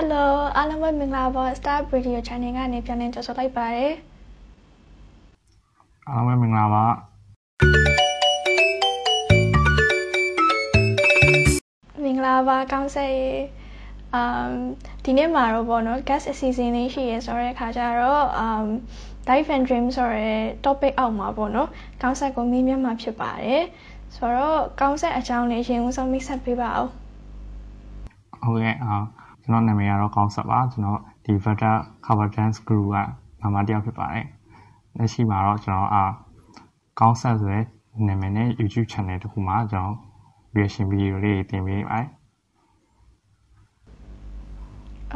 [0.00, 0.26] Hello
[0.56, 3.92] အားလုံးပဲမင်္ဂလာပါ Star Radio Channel ကနေပြန်လည်ကြိုဆိုလိုက်ပါတယ်
[6.08, 6.84] အားလုံးပဲမင်္ဂလာပါ
[12.02, 13.28] မင်္ဂလာပါကောင်းဆက်ရေ
[14.14, 14.52] အမ်
[15.04, 18.64] ဒီနေ့မှာတော့ပေါ့နော် guest season လေးရှိရဲဆိုတဲ့အခါကျတော့အမ်
[19.28, 21.68] life and dream ဆိုတဲ့ topic အောက်မှာပေါ့နော်
[22.02, 23.62] ကောင်းဆက်ကိုမေးမြန်းမှာဖြစ်ပါတယ်
[24.16, 26.88] ဆိုတော့ကောင်းဆက်အကြောင်းလေးရှင်ဦးဆုံးမိတ်ဆက်ပေးပါဦး
[28.42, 28.96] ဟုတ်ကဲ့အာ
[29.46, 31.72] ကျွန်တော်နာမည်ကတော့ကောင်းဆက်ပါကျွန်တော်ဒီ Vata
[32.04, 32.96] Cover Dance Group က
[33.40, 34.26] နာမတယောက်ဖြစ်ပါတယ်
[34.96, 36.04] လက်ရှိမှာတော့ကျွန်တော်အာ
[37.00, 37.64] ကောင်းဆက်ဆိုတဲ့
[38.06, 39.96] နာမည်နဲ့ YouTube channel တခုမှာကျွန်တော်
[40.54, 42.08] reaction video လေးတင်ပေးပါတယ်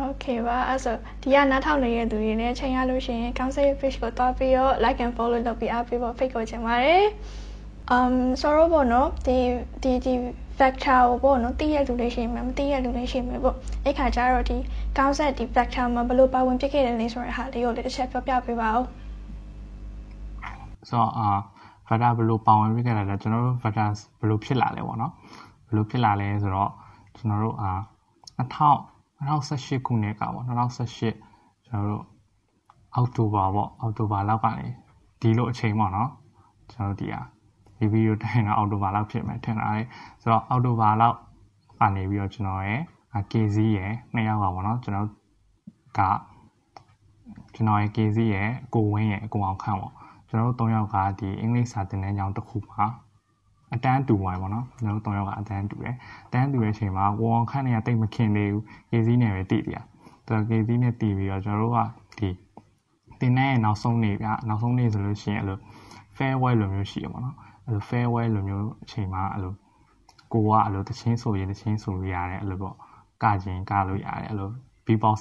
[0.09, 7.05] Okay ပါအဲ့ဆိုဒီကနားထောင်နေတဲ့သူတွေနဲ့ချိန်ရလို့ရှိရင်ကောင်းဆက်ရဲ့ page ကိုတွားပြီးတော့ like and follow လုပ်ပြီးအားပေးဖို့ဖိတ်ခေါ်ချင်ပါတယ်။
[7.95, 9.37] um sorrow ပေါ့နော်ဒီ
[9.83, 10.15] ဒီဒီ
[10.61, 14.57] factor ကိုပေါ့နော်သိရလူလေးရှိမှမသိရလူလေးရှိမှပေါ့အဲ့ခါကျတော့ဒီ
[14.99, 18.85] ကောင်းဆက်ဒီ factor မှာဘယ်လိုပါဝင်ဖြစ်ခဲ့တယ်လဲဆိုတဲ့ဟာလေးကိုလည်းတစ်ချက်ပြောပြပေးပါဦး
[20.89, 21.29] ဆိုတော့အာ
[21.89, 23.89] factor ဘယ်လိုပါဝင်ဖြစ်ခဲ့တယ်လဲကျွန်တော်တို့ factor
[24.21, 25.13] ဘယ်လိုဖြစ်လာလဲပေါ့နော်
[25.67, 26.71] ဘယ်လိုဖြစ်လာလဲဆိုတော့
[27.17, 27.73] ကျွန်တော်တို့အာ
[28.39, 28.91] 2000
[29.21, 32.05] 2018ခုနှစ်ကပေါ့2018ကျွန်တော်တို့
[32.95, 34.67] အောက်တိုဘာပေါ့အောက်တိုဘာလောက်ကနေ
[35.21, 36.11] ဒီလိုအချိန်ပေါ့နော်
[36.71, 37.21] ကျွန်တော်တို့ဒီဟာ
[37.81, 39.83] ဒီဗီဒီယိုတိုင်းတော့အောက်တိုဘာလောက်ဖြစ်မယ်ထင်တာလေ
[40.23, 41.17] ဆိုတော့အောက်တိုဘာလောက်
[41.81, 42.81] ကနေပြီးတော့ကျွန်တော်ရဲ့
[43.33, 45.09] KZ ရဲ့နှစ်ယောက်ကပေါ့နော်ကျွန်တော်
[45.99, 46.01] က
[47.55, 49.93] ကျွန်တော်ရဲ့ KZ ရဲ့ကိုဝင်းရဲ့အကိုအောင်ခန့်ပေါ့
[50.29, 52.85] ကျွန်တော်တို့၃ယောက်ကဒီအင်္ဂလိပ်စာသင်တန်းကျောင်းတစ်ခုမှာ
[53.75, 59.85] အတန်းတူဝိုင်းပေါ့နော်ကျွန်တော်တို့၃ယောက်ကအတန်းတူတယ်အတန်းတူတဲ့အချိန်မှာဝေါ်ခန့်နေရတိတ်မခင်သေးဘူး KZ နဲ့ပဲတည်တယ်
[60.27, 61.79] ဆိုတော့ KZ နဲ့တည်ပြီးတော့ကျွန်တော်တို့က
[62.19, 62.29] ဒီ
[63.21, 65.59] တင်တဲ့နောက်ဆုံးနေ့ဗျနောက်ဆုံးနေ့ဆိုလို့ရှိရင်အဲ့လို
[66.17, 67.37] farewell လိုမျိုးရှိရပါတော့
[67.71, 69.55] အဲ့လို farewell လိုမျိုးအချိန်မှာအဲ့လို
[70.33, 72.75] ကိုကအဲ့လိုတချင်းဆိုရင်တချင်းဆိုလို့ရတယ်အဲ့လိုပေါ့
[73.23, 74.51] ကခြင်းကလို့ရတယ်အဲ့လို
[74.87, 75.19] beatbox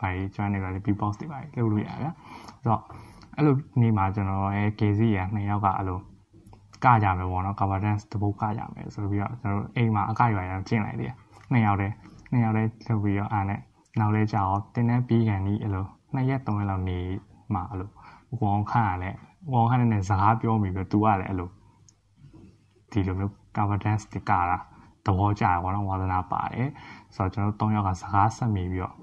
[0.00, 2.12] ဘာကြီး join နေကြတယ် beatbox တွေပါလုပ်လို့ရတယ်
[2.62, 2.82] ဆိုတော့
[3.36, 5.98] အဲ့လိုနေ့မှာကျွန်တော်ရဲ့ KZ ရနှစ်ယောက်ကအဲ့လို
[6.84, 11.12] ကကြမယ်ပေါ့နော် cover dance တပုတ်ကကြမယ်ဆိုပြီးတော့ကျွန်တော်အိမ်မှာအကရွာရကျင့်လိုက်တယ်
[11.52, 11.94] နှစ်ယောက်တည်း
[12.30, 13.60] နှစ်ယောက်တည်းလုပ်ပြီးတော့အားနဲ့
[13.98, 16.98] နောက်လဲကြာတော့တင်းတဲ့ပြီးကန်ဒီအဲ့လိုနှစ်ရက်သုံးရက်လောက်နေ
[17.54, 17.90] မှာအဲ့လို
[18.40, 19.10] ဝေါခန့်ရလဲ
[19.52, 21.50] ဝေါခန့်နဲ့စကားပြောမိပြီးတော့ तू ကလည်းအဲ့လို
[22.92, 24.58] ဒီလိုမျိုး cover dance တကတာ
[25.06, 26.68] သဘောကျတယ်ပေါ့နော်ဝါသနာပါတယ်
[27.14, 28.94] ဆိုတော့ကျွန်တော်၃ယောက်ကစကားဆက်မိပြီးတော့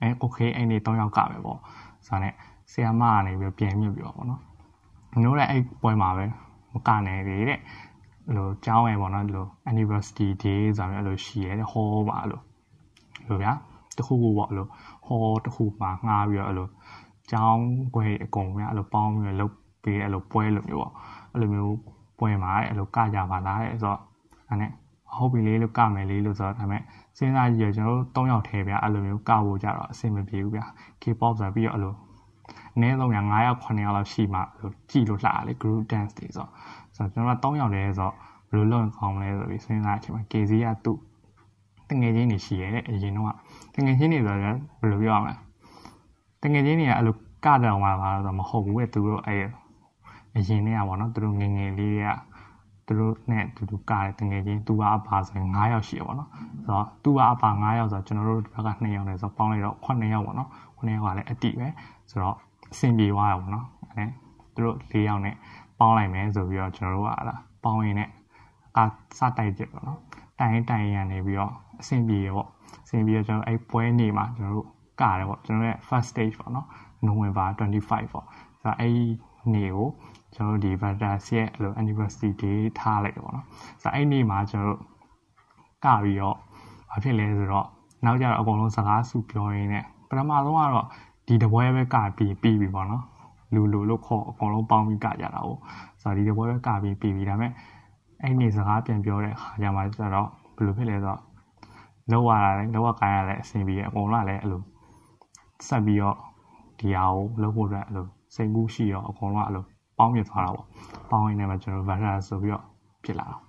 [0.00, 1.58] အဲ okay အဲ့ဒီ၃ယောက်ကပဲပေါ့
[2.06, 2.28] ဆိုတော့ ਨੇ
[2.72, 4.40] ဆရာမကနေပြီးပြန်မြစ်ပြီးတော့ပေါ့နော်
[5.20, 6.24] မျိုးတဲ့အဲ့ပွဲမှာပဲ
[6.72, 7.60] မကနေသေးတဲ့
[8.36, 12.42] လိုကျောင်းရယ်ပေါ့နော်ဒီလို anniversary day ဆိုတာမျိုးအဲ့လိုရှိရဲ hall ပါလို့
[13.28, 13.52] လိုဗျာ
[13.96, 14.66] တခုခုပေါ့အဲ့လို
[15.06, 16.68] hall တခုမှာငှားပြီးတော့အဲ့လို
[17.30, 20.92] ကျောင်းခွဲအကုန်ဗျာအဲ့လိုပေါင်းပြီးတော့လုပ်ပေးအဲ့လိုပွဲလိုမျိုးပေါ့
[21.32, 21.76] အဲ့လိုမျိုး
[22.20, 24.00] ပွဲမှာအဲ့လိုကကြပါလားတဲ့ဆိုတော့
[24.48, 24.70] အဲ့နဲ့
[25.14, 26.82] ဟုတ်ပြီလေလို့ကမယ်လေလို့ဆိုတော့ဒါပေမဲ့
[27.18, 30.64] စဉ်းစားကြည့်ရကျွန်တော်တို့၃ယောက်ထဲဗျာအဲ့လိုမျိုးကဖို့ကြတော့အဆင်မပြေဘူးဗျာ
[31.02, 31.94] K-pop ဆိုပြီးတော့အဲ့လို
[32.74, 36.50] အနည်းဆုံးညာ9ယောက်9ယောက်လောက်ရှိမှလို့ကြည်လို့လှတယ် group dance တွေဆိုတော့
[36.96, 38.14] ဆိုတော့ကျွန်တော်က3ယောက်လဲဆိုတော့
[38.50, 40.98] ဘယ်လိုလုပ်ကောင်းမလဲဆိုပြီးစဉ်းစားအချိန်မှာ KZ ကသူ့
[41.88, 43.36] တငယ်ချင်းတွေရှိရဲတဲ့အရင်တော့
[43.74, 45.34] တငယ်ချင်းတွေဆိုတော့ဘယ်လိုပြောရမလဲ
[46.42, 49.44] တငယ်ချင်းတွေကအဲ့လိုကတောင်မှာပါတော့မဟုတ်ဘူးပဲသူတို့အဲ့
[50.36, 52.06] အရင်နဲ့ကပေါ့နော်သူတို့ငငယ်လေးက
[52.86, 56.30] သူတို့နဲ့တူတူကတဲ့တငယ်ချင်းသူကအပါဆိုရင်9ယောက်ရှိရပေါ့နော်
[56.64, 60.48] ဆိုတော့သူကအပါ9ယောက်ဆိုတော့ကျွန်တော်တို့ဘက်က2ယောက်လဲဆိုတော့ပေါင်းလိုက်တော့9ယောက်ပေါ့နော်
[60.78, 61.68] 9ယောက်ကလည်းအတိပဲ
[62.10, 62.36] ဆိုတော့
[62.72, 64.04] အဆင်ပြေသွားရပေါ့နော်အဲ
[64.54, 65.34] သူတို့၄ယောက်နဲ့
[65.78, 68.08] ပေါင်းလိုက်မယ်ဆိုပြီးတော့ကျွန်တော်တို့ကလာပေါင်းရင်းနဲ့
[68.76, 68.80] အ
[69.18, 69.98] စတိုက်ကြပေါ့နော်
[70.38, 72.48] တိုင်တိုင်ရနေပြီးတော့အဆင်ပြေရပေါ့
[72.84, 74.68] အဆင်ပြေတော့ကျွန်တော်အဲ့ပွဲနေမှာကျွန်တော်တို့
[75.00, 76.66] ကရတယ်ပေါ့ကျွန်တော်ရဲ့ first stage ပေါ့နော်
[77.06, 78.26] November 25ပေါ့
[78.62, 78.92] ဆိုတော့အဲ့
[79.54, 79.88] နေကို
[80.34, 83.46] ကျွန်တော်တို့ဒီ Vantas ရဲ့အဲ့လို anniversary day ထားလိုက်တယ်ပေါ့နော်
[83.82, 84.90] ဆိုတော့အဲ့နေ့မှာကျွန်တော်တို့
[85.84, 86.36] ကပြီးတော့
[86.90, 87.66] ဘာဖြစ်လဲဆိုတော့
[88.04, 90.86] နောက်ကြတော့အကုန်လုံးစကားစုပြောရင်းနဲ့ပထမဆုံးကတော့
[91.26, 93.04] ဒီတပွဲပဲကပြီးပြီးပြီပေါ့နော်
[93.54, 95.50] လူလူလို့ခေါ်အကုန်လုံးပေါင်းပြီးကကြတာ哦
[96.02, 97.52] ဆိုတော့ဒီတပွဲပဲကပြီးပြီးပြီဒါပေမဲ့
[98.22, 101.20] အဲ့နေစကားပြန်ပြောတဲ့အခါကျမှကျတော့ဘယ်လိုဖြစ်လဲဆိုတော့
[102.10, 104.62] လောက်ရတာလဲလောက်ရကိုင်းရလဲအဆင်ပြေအကုန်လုံးလည်းအဲ့လို
[105.68, 106.16] ဆက်ပြီးတော့
[106.78, 109.64] ဒီဟာကိုလုပ်ဖို့အတွက်အဲ့လိုစိတ်ကူးရှိတော့အကုန်လုံးအဲ့လို
[110.00, 110.66] ပေါင်းပြသွားတာပေါ့
[111.10, 112.64] ပေါင်းရင်းနဲ့မှကျွန်တော် virus ဆိုပြီးတော့
[113.04, 113.42] ဖြစ်လာတော့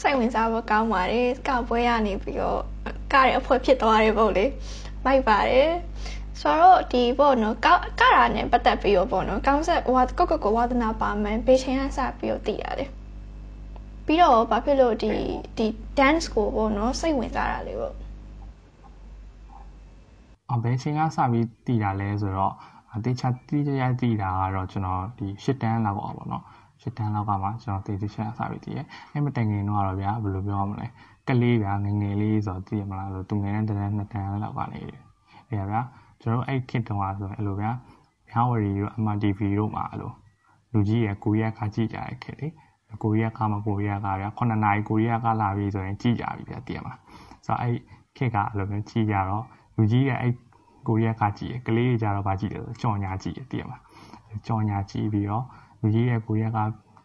[0.00, 2.60] စိတ်ဝင်စားဖို့ကောင်းပါတယ်ကောက်ပွဲရနေပြီးတော့
[3.12, 4.46] ကရအဖွဲဖြစ်သွားတယ်ပေါ့လေ
[5.06, 5.70] လိုက်ပါတယ်
[6.40, 7.66] ဆိုတော့ဒီပေါ့နော်က
[8.00, 12.90] ကရာနဲ့ပတ်သက်ပြီးတော့ပေါ့နော်ကောင်းဆက်ဟိုကောက်ကောက်ကိုဝါသနာပါမယ်ဘေးချင်းကစပြီးတော့တည်ရတယ်
[14.06, 15.10] ပြီးတော့ဘာဖြစ်လို့ဒီ
[15.58, 15.66] ဒီ
[15.98, 17.94] dance ကိုပေါ့နော်စိတ်ဝင်စားတာလေပေါ့
[20.52, 22.54] အဘယ်ချင်းကစပြီးတည်တာလဲဆိုတော့
[22.94, 26.44] အသေးချာတိကျကျတည်တာကတော့ကျွန်တော်ဒီ၈တန်းလောက်ပေါ့နော်
[26.82, 28.82] ရှစ်တန်းလောက်ကမှကျွန်တော်တေးသေးချာစပြီးတည်ရဲ
[29.12, 30.86] အဲ့မတိုင်ခင်တော့ကတော့ဗျာဘယ်လိုပြောရမလဲ
[31.28, 34.96] ကလေးဗျာငငယ်လေးဆိုတော့သိရမလားလို့သူငယ်တဲ့တန်းနှစ်တန်းလောက်ကနေလေ
[35.50, 35.80] ဗျာ
[36.22, 37.70] ကျွန်တော်အဲ့ခစ်တုန်းကဆိုရင်အဲ့လိုဗျာ
[38.28, 40.12] မြဝရီတို့ MTV တို့မှာအဲ့လို
[40.72, 42.48] လူကြီးရဲ့ကိုရီးယားကကြည့်ကြတဲ့ခစ်လေ
[43.02, 47.00] ကိုရီးယားကမှကိုရီးယားကဗျာ9နာရီကိုရီးယားကလာပြီဆိုရင်ကြည့်ကြပြီဗျာသိရမလား
[47.46, 47.74] ဆိုတော့အဲ့
[48.16, 49.44] ခစ်ကအဲ့လိုမျိုးကြည့်ကြတော့
[49.76, 50.32] လူကြီးရဲ့အဲ့
[50.86, 53.82] ကိုရီးယားကကြည့်ရကလေးတွေကြတော့ဗာကြည့်တယ်ဆိုကြော်ညာကြည့်ရသိရမလား
[54.46, 55.44] ကြော်ညာကြည့်ပြီးတော့
[55.80, 56.58] လူကြီးရဲ့ကိုရီးယားက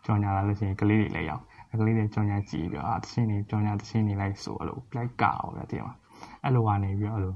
[0.06, 1.44] ကြော်ညာလာလို့ရှိရင်ကလေးတွေလည်းရောက်
[1.80, 5.98] ကလေးတွေကြော်ညာကြည့်ပြီးတော့အာတချင်းတွေကြော်ညာတချင်းတွေလိုက်ဆိုအဲ့လိုလိုက်ကောက်ဗျာသိရမလား
[6.44, 7.36] အဲ့လိုကနေပြီးတော့အဲ့လို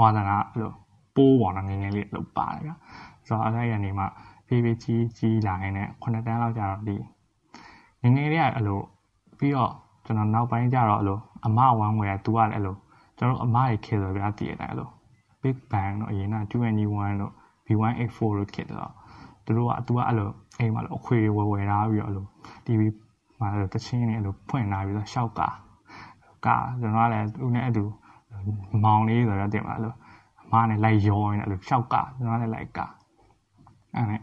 [0.00, 0.72] ဝါသနာအဲ့လို
[1.16, 2.74] ပိုးပေါ်တော့ငငယ်လေးလောက်ပါတယ်ဗျာ
[3.26, 4.04] ဆိုတော့အဲ့ဒါရနေမှ
[4.46, 6.96] ဖေးဖေးကြီးကြီးလာရင်လည်း9တန်းလောက်ကြာတော့ဒီ
[8.02, 8.80] ငငယ်လေးကအဲ့လို
[9.38, 9.72] ပြီးတော့
[10.04, 12.76] ကျွန်တော်နောက်ပိုင်းကျတော့အဲ့လိုအမဝမ်းဝယ်ကသူကလည်းအဲ့လို
[13.18, 14.88] ကျွန်တော်အမတွေခေဆိုဗျာတည်ရတယ်အဲ့လို
[15.46, 17.32] Big Bang တော့အရင်က 2NE1 လို့
[17.66, 18.92] B184 လို့ခေတော့
[19.44, 22.26] သူတို့ကသူကအဲ့လိုအိမ်မှာလို့အခွေဝယ်ဝယ်ထားပြီးတော့အဲ့လို
[22.66, 22.80] TV
[23.40, 25.40] မှာအဲ့လိုတချင်းနဲ့အဲ့လိုဖွင့်လာပြီးတော့ရှောက်က
[26.44, 26.48] က
[26.80, 27.88] ကျွန်တော်ကလည်းသူနဲ့အဲ့လို
[28.84, 29.94] မောင်လေးဆိုတော့တင်ပါအဲ့လို
[30.44, 32.78] အမနဲ့လိုက်ရောနေအဲ့လိုရှောက်ကကျွန်တော်လည်းလိုက်က
[33.94, 34.20] အဲ့နဲ့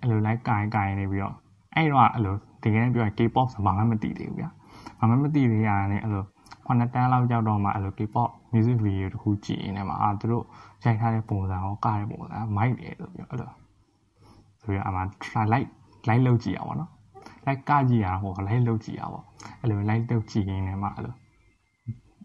[0.00, 1.34] အဲ့လိုလိုက်ကိုင်ကိုင်နေပြီးတော့
[1.74, 4.50] အဲ့တော့အဲ့လိုတကယ်ပြောရင် K-pop ဆိုဘာမှမသိသေးဘူးဗျာ
[4.98, 6.24] ဘာမှမသိသေးရရင်အဲ့လို
[6.66, 10.44] 9တန်းလောက်ကြောက်တော့မှအဲ့လို K-pop music video တခုကြည့်နေမှာအာသူတို့
[10.84, 13.50] ရိုက်ထားတဲ့ပုံစံရောကတဲ့ပုံစံမိုက်တယ်ဆိုပြီးအဲ့လို
[14.60, 15.68] ဆိုပြီးအမှ try like
[16.08, 16.90] like လုပ်ကြည့်ရပါတော့
[17.46, 19.20] like ကကြည့်ရဟော like လုပ်ကြည့်ရပါ
[19.60, 21.14] အဲ့လို like လုပ်ကြည့်ရင်းနဲ့မှအဲ့လို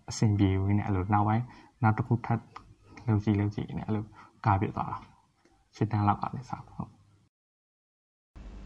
[0.09, 1.43] အဆင်ပြေဝင်နေအဲ့လိုနောက်ပိုင်း
[1.83, 2.41] နောက်တစ်ခုထပ်
[3.07, 4.03] လုပ်ကြည့်လုပ်ကြည့်နေအဲ့လို
[4.45, 4.97] ကားပြသွားတာ
[5.75, 6.89] ရှစ်တန်းလောက်ကလည်းစဟုတ်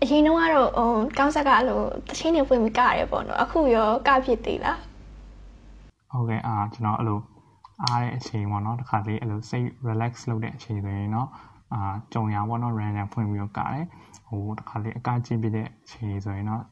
[0.01, 4.77] အရင်တော့ကတော့ဟိုကောင်းဆက်ကအဲ့လိုတချင်းတွေဖွင့်ပြီးကရတယ်ပေါ့နော်အခုရောကဖြစ်သေးလား
[6.13, 7.19] ဟုတ်ကဲ့အာကျွန်တော်အဲ့လို
[7.83, 11.29] အားတဲ့အချိန်ပေါ့နော်တခါလေးအဲ့လိုစိတ် relax လုပ်တဲ့အချိန်ဆိုရင်တော့
[11.73, 13.85] အာကြုံရပေါ့နော် random ဖွင့်ပြီးတော့ကတယ်
[14.27, 16.63] ဟိုတခါလေးအကကြည့်ပြတဲ့အချိန်ဆိုရင်တော့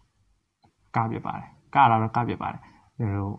[0.96, 2.62] ကပြပါတယ်ကလာတော့ကပြပါတယ်
[2.98, 3.30] ဒီလို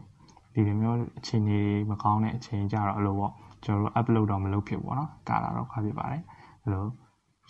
[0.54, 3.32] ဒီလိုမျိုးအချိန်ကြီးမကောင်းတဲ့အချိန်ကြတော့အဲ့လိုပေါ့
[3.64, 6.22] ကျွန်တော်တို့ upload တော့မလုပ်ဖြစ်ဘူးပေါ့နော်ကလာတော့ကပြပါတယ်
[6.62, 6.84] အဲ့လို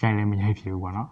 [0.01, 1.09] ရိုက်လည်းမရိုက်ဖြစ်ဘူးပေါ့နော်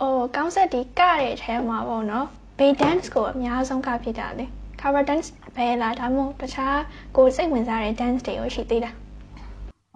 [0.00, 2.26] အိုးကောင်းဆက်ဒီကတဲ့အထဲမှာပေါ့နော်
[2.58, 4.46] bay dance ကိုအများဆုံးကဖြစ်တာလေ
[4.80, 6.78] cover dance ပဲလားဒါမှမဟုတ်တခြား
[7.16, 8.94] ကိုစိတ်ဝင်စားတဲ့ dance တွေရောရှိသေးလား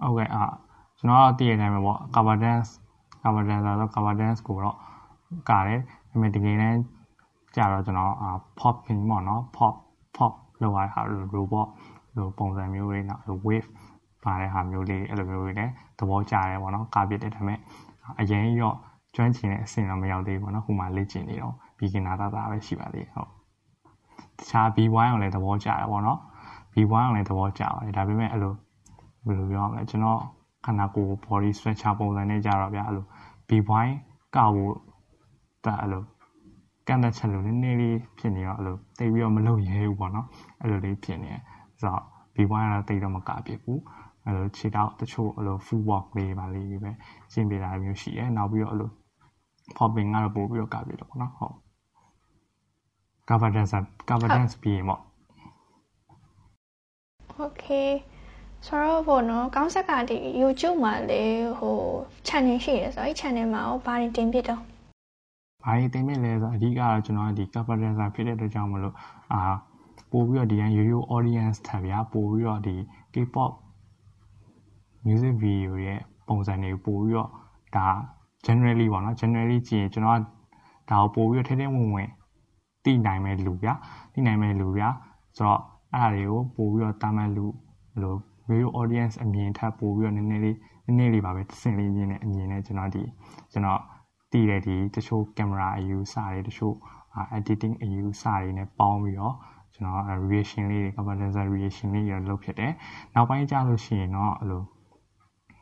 [0.01, 0.43] ဟုတ်ကဲ့အာ
[0.97, 2.69] ကျွန်တော်တည်ရတဲ့အတိုင်းပဲပေါ့ cover dance
[3.23, 4.77] cover dance ဆိုတော့ cover dance ကိုတော့
[5.49, 6.75] ကားတယ်ဒါပေမဲ့ဒီကိန်းနဲ့
[7.55, 8.29] ကြာတော့ကျွန်တော်အာ
[8.59, 9.73] pop ဖြစ်ပေါ့နော် pop
[10.15, 11.67] pop လောက်ရတာလို့ robot
[12.17, 13.67] လို့ပုံစံမျိုးတွေနောက် wave
[14.23, 17.59] ပါတဲ့ဟာမျိုးလေးအဲ့လိုမျိုးတွေလည်းသဘောကျတယ်ပေါ့နော်ကာပြစ်တယ်ဒါပေမဲ့
[18.19, 18.75] အရင်ရော့
[19.15, 23.29] ကျွမ်းကျင်တဲ့အဆင့်တော့မရောက်သေးဘူးပေါ့နော်ဟိုမှာလေ့ကျင့်နေတော့ beginner သားသားပဲရှိပါသေးတယ်ဟုတ်
[24.37, 26.19] တခြား B1 ကိုလည်းသဘောကျတယ်ပေါ့နော်
[26.73, 28.53] B1 ကိုလည်းသဘောကျပါတယ်ဒါပေမဲ့အဲ့လို
[29.25, 30.19] ဘယ်လိုပြောရမလဲကျွန်တော်
[30.65, 33.05] ခန္ဓာကိုယ် body structure ပုံစံနဲ့ကြတော့ဗျာအဲ့လို
[33.49, 33.89] B1
[34.35, 34.75] ကောက်ဖို့
[35.65, 36.03] တာအဲ့လို
[36.87, 40.27] ကန်တဲ့ချက်လို့နည်းနည်းလေးဖြစ်နေတော့အဲ့လိုတိတ်ပြီးတော့မလုပ်ရဲဘူးပေါ့နော်
[40.61, 41.31] အဲ့လိုလေးဖြစ်နေ
[41.81, 42.03] ဆိုတော့
[42.35, 43.81] B1 ကတော့တိတ်တော့မကပြဘူး
[44.25, 46.91] အဲ့လိုခြေထောက်တချို့အဲ့လို full walk လေးပါလေးပဲ
[47.31, 48.91] ရှင်းပြတာမျိုးရှိတယ်နောက်ပြီးတော့အဲ့လို
[49.77, 51.55] popping ကတော့ပို့ပြီးတော့ကပြတော့ပေါ့နော်ဟုတ်
[53.29, 53.71] governance
[54.09, 55.01] governance ပြီးရင်ပေါ့
[57.45, 57.89] okay
[58.65, 61.23] ဆိုတော့ဘောနော်ကောင်းဆက်ကဒီ YouTube မှာလေ
[61.59, 61.77] ဟို
[62.27, 64.61] channel ရှိတယ်ဆိုတော့အဲ့ channel မှာရောဘာတွေတင်ပြတော့
[65.63, 68.95] ဘာတွေတင်ပြလဲဆိုတော့အဓိကတော့ကျွန်တော်ဒီ governance ဖြစ်တဲ့အတွက်ကြောင့်မလို့
[69.33, 69.41] အာ
[70.11, 72.75] ပို့ပြီးတော့ဒီရန်ရိုးရိုး audience ထပ်ဗျာပို့ပြီးတော့ဒီ
[73.13, 73.51] K-pop
[75.05, 77.29] music video ရဲ့ပုံစံတွေပို့ပြီးတော့
[77.75, 77.87] ဒါ
[78.45, 80.19] generally ပေါ့နော် generally ကြည့်ရင်ကျွန်တော်
[80.89, 82.09] ဒါကိုပို့ပြီးတော့ထဲထဲဝင်ဝင်
[82.89, 83.73] သိနိုင်မဲ့လူဗျာ
[84.13, 84.89] သိနိုင်မဲ့လူဗျာ
[85.37, 85.61] ဆိုတော့
[85.95, 88.15] အဲ့ဒါတွေကိုပို့ပြီးတော့တာမန်လူဘယ်လို
[88.49, 93.03] video audience အမြင်ထပ်ပို့ပြီးတော့နည်းနည်းလေးနည်းနည်းလေးပါပဲစင်လေးမြင်တဲ့အမြင်နဲ့ကျွန်တော်ဒီ
[93.51, 93.81] ကျွန်တော်
[94.31, 96.75] တည်တဲ့ဒီတချို့ကင်မရာအယူစတွေတချို့
[97.37, 99.35] editing အယူစတွေနဲ့ပေါင်းပြီးတော့
[99.73, 102.71] ကျွန်တော် reaction လေးတွေ conversion reaction လေးတွေလုပ်ဖြစ်တယ်
[103.13, 104.63] နောက်ပိုင်းကျလို့ရှိရင်တော့အဲ့လို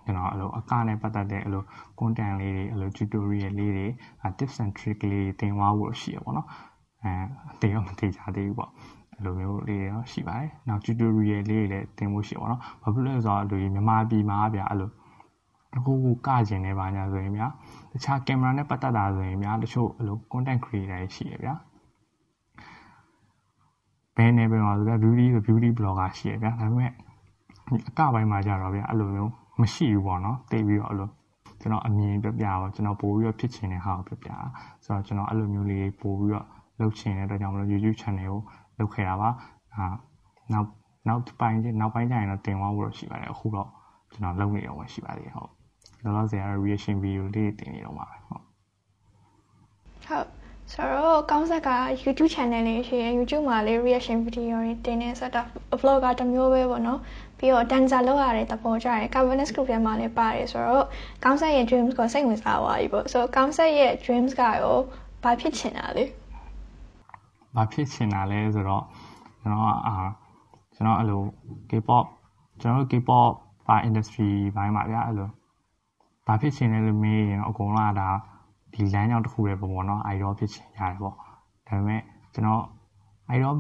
[0.04, 1.64] ကျွန်တော်အဲ့လိုအကနဲ့ပတ်သက်တဲ့အဲ့လို
[2.00, 3.88] content လေးတွေအဲ့လို tutorial လေးတွေ
[4.38, 6.48] tips and trick လေးတွေသင်သွားဖို့ရှိရပါတော့
[7.04, 7.14] အဲ
[7.62, 8.72] တင်ရောမသိကြသေးဘူးပေါ့
[9.14, 14.92] အဲ့လိုမျိုးလေးတွေတော့ရှိပါတယ်နောက် tutorial လေးတွေလည်းသင်ဖို့ရှိပါတော့ဘာဖြစ်လို့လဲဆိုတော့ဒီမြန်မာပြည်မှာဗျာအဲ့လို
[15.76, 17.48] အခုခုကကျင်နေပါညာဆိုရင်ဗျာ
[17.92, 21.54] တခြားကင်မရာနဲ့ပတ်သက်တာဆိုရင်ဗျာတချို့အဲ့လို content creator တွေရှိရဗျာ
[24.16, 26.92] ဘယ်နေပဲမှာဆိုဗျာ beauty ဆို beauty blogger ရှိရဗျာဒါပေမဲ့
[27.90, 31.10] အကပိုင်းမှာကြတော့ဗျာအဲ့လိုမျိုးမရှိဘူးပေါ့နော်တိတ်ပြီးတော့အဲ့လို
[31.62, 34.30] ကျွန်တော်အမြင်ပြပြတော့ကျွန်တော်ပို့ပြီးတော့ဖြစ်ချင်တဲ့ဟာကိုပြပြ
[34.84, 36.48] ဆိုတော့ကျွန်တော်အဲ့လိုမျိုးလေးပို့ပြီးတော့
[36.80, 38.40] လုပ်ချင်တဲ့အတွက်ကြောင့်မလို့ YouTube channel ကို
[38.80, 39.30] လုပ်ခဲ့တာပါ
[39.76, 39.86] အာ
[40.54, 40.68] နောက်
[41.08, 43.70] နောက်ပိုင်းနောက်ပိုင်းကျရင်တော့တင်သွားဖို့ရှိပါတယ်အခုတော့
[44.12, 45.52] ကျွန်တော်လုပ်နေတော့ရှိပါသေးတယ်ဟုတ်
[46.04, 48.44] လောလောဆယ်ကတော့ reaction video လေးတင်နေတော့မှာပဲဟုတ်
[50.06, 50.28] ဟုတ်
[50.74, 51.72] ဆိုတော့ကောင်းဆက်က
[52.04, 55.48] YouTube channel လေးရှိရယ် YouTube မှာလေး reaction video တွေတင်နေဆိုတော့
[55.80, 57.00] vlog ကတစ်မျိုးပဲပေါ့နော်
[57.38, 60.86] ပြီးတော့ dancer လောက်ရတဲ့သဘောကျတယ် Calvinist group ထဲမှာလည်းပါတယ်ဆိုတော့
[61.24, 64.78] ကောင်းဆက်ရဲ့ dreams ကိုစိတ်ဝင်စားသွားပြီပေါ့ဆိုတော့ကောင်းဆက်ရဲ့ dreams ကရော
[65.24, 66.06] ဘာဖြစ်ချင်တာလဲ
[67.58, 68.84] ဘာဖြစ်ချင်တာလဲဆိုတော့
[69.42, 69.96] ကျွန်တော်အာ
[70.76, 71.22] ကျွန်တော်အဲ့လို
[71.70, 72.06] K-pop
[72.62, 73.32] ကျွန်တော် K-pop
[73.68, 75.30] ဘာ industry ဘိုင်းမှာဗျာအဲ့လို
[76.28, 78.10] ဘာဖြစ်ချင်လဲလို့မေးရင်အကုန်လုံးကဒါ
[78.74, 81.26] ဒီလမ်းကြောင်းတစ်ခုပဲပေါ့နော် idol ဖြစ်ချင်ရတယ်ပေါ့ဒါ
[81.68, 82.02] ပေမဲ့
[82.34, 82.62] ကျွန်တော်
[83.36, 83.56] idol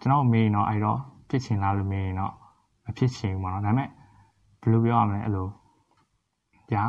[0.00, 0.96] ကျွန်တော်မေးရင်တော့ idol
[1.28, 2.32] ဖြစ်ချင်လားလို့မေးရင်တော့
[2.84, 3.88] မဖြစ်ချင်ဘူးပေါ့နော်ဒါပေမဲ့
[4.62, 5.48] ဘယ်လိုပြောရမလဲအဲ့လို
[6.70, 6.82] ကြာ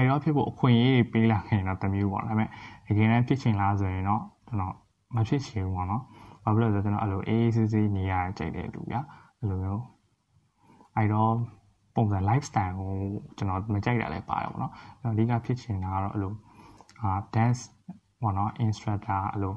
[0.00, 2.48] idol ဖြစ်ဖို့အခွင့်အရေးပေးလာခဲ့ရင်တော့တမျိုးပေါ့ဒါပေမဲ့
[2.86, 4.74] တကယ်တမ်းဖြစ်ချင်လားဆိုရင်တော့ကျွန်တော်
[5.14, 6.02] မဖြစ်ချင်ဘူးပေါ့နော်
[6.44, 9.00] ဘာဖြစ်လို့လဲဆိုတော့ကျွန်တော်အဲ့လိုအေးအေးဆေးဆေးနေရကြိုက်တဲ့လူဗျာ
[9.40, 9.80] အဲ့လိုမျိုး
[11.04, 11.32] idol
[11.94, 12.92] ပုံစံ lifestyle ကို
[13.36, 14.72] ကျွန်တော်မကြိုက်တာလည်းပါတယ်ပေါ့နော်
[15.12, 16.32] အဓိကဖြစ်ချင်တာကတော့အဲ့လို
[17.02, 17.62] အာ dance
[18.20, 19.54] ပေါ့နော် instructor အဲ့လို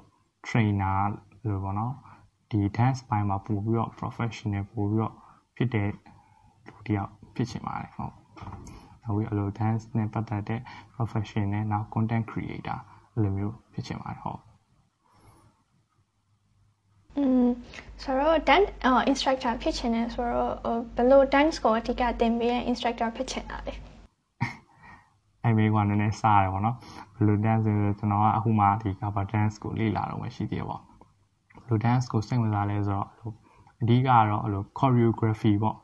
[0.48, 1.00] trainer
[1.42, 1.94] အဲ့လိုပေါ့နော်
[2.52, 5.14] ဒီ dance ဘိုင်းမှာပို့ပြီးတော့ professional ပို့ပြီးတော့
[5.56, 5.90] ဖြစ်တဲ့
[6.68, 8.14] လူတယောက်ဖြစ်ချင်ပါတယ်ဟုတ်
[9.04, 10.62] နောက်ပြီးအဲ့လို dance နဲ့ပတ်သက်တဲ့
[10.96, 12.80] professional နောက် content creator
[13.14, 14.42] အဲ့လိုမျိုးဖြစ်ချင်ပါတယ်ဟုတ်
[17.18, 17.48] อืม
[18.04, 18.72] ဆိုတော့ dance
[19.12, 20.54] instructor ဖြစ်ချင်တယ်ဆိုတော့
[20.96, 23.74] ဘယ်လို dance ကိုအဓိကသင်ပေးတဲ့ instructor ဖြစ်ချင်တာလဲ
[25.44, 26.76] အဲ့မေးကနည်းနည်းစားတယ်ပေါ့နော်
[27.16, 30.82] ဘလူး dance ဆိုကျွန်တော်ကအခုမှဒီ cover dance ကိုလေ့လာတော့မှရှိသေးတယ်ပေါ့
[31.64, 33.08] ဘလူး dance ကိုစိတ်ဝင်စားလဲဆိုတော့
[33.82, 35.76] အဓိကတော့အဲ့လို choreography ပေါ့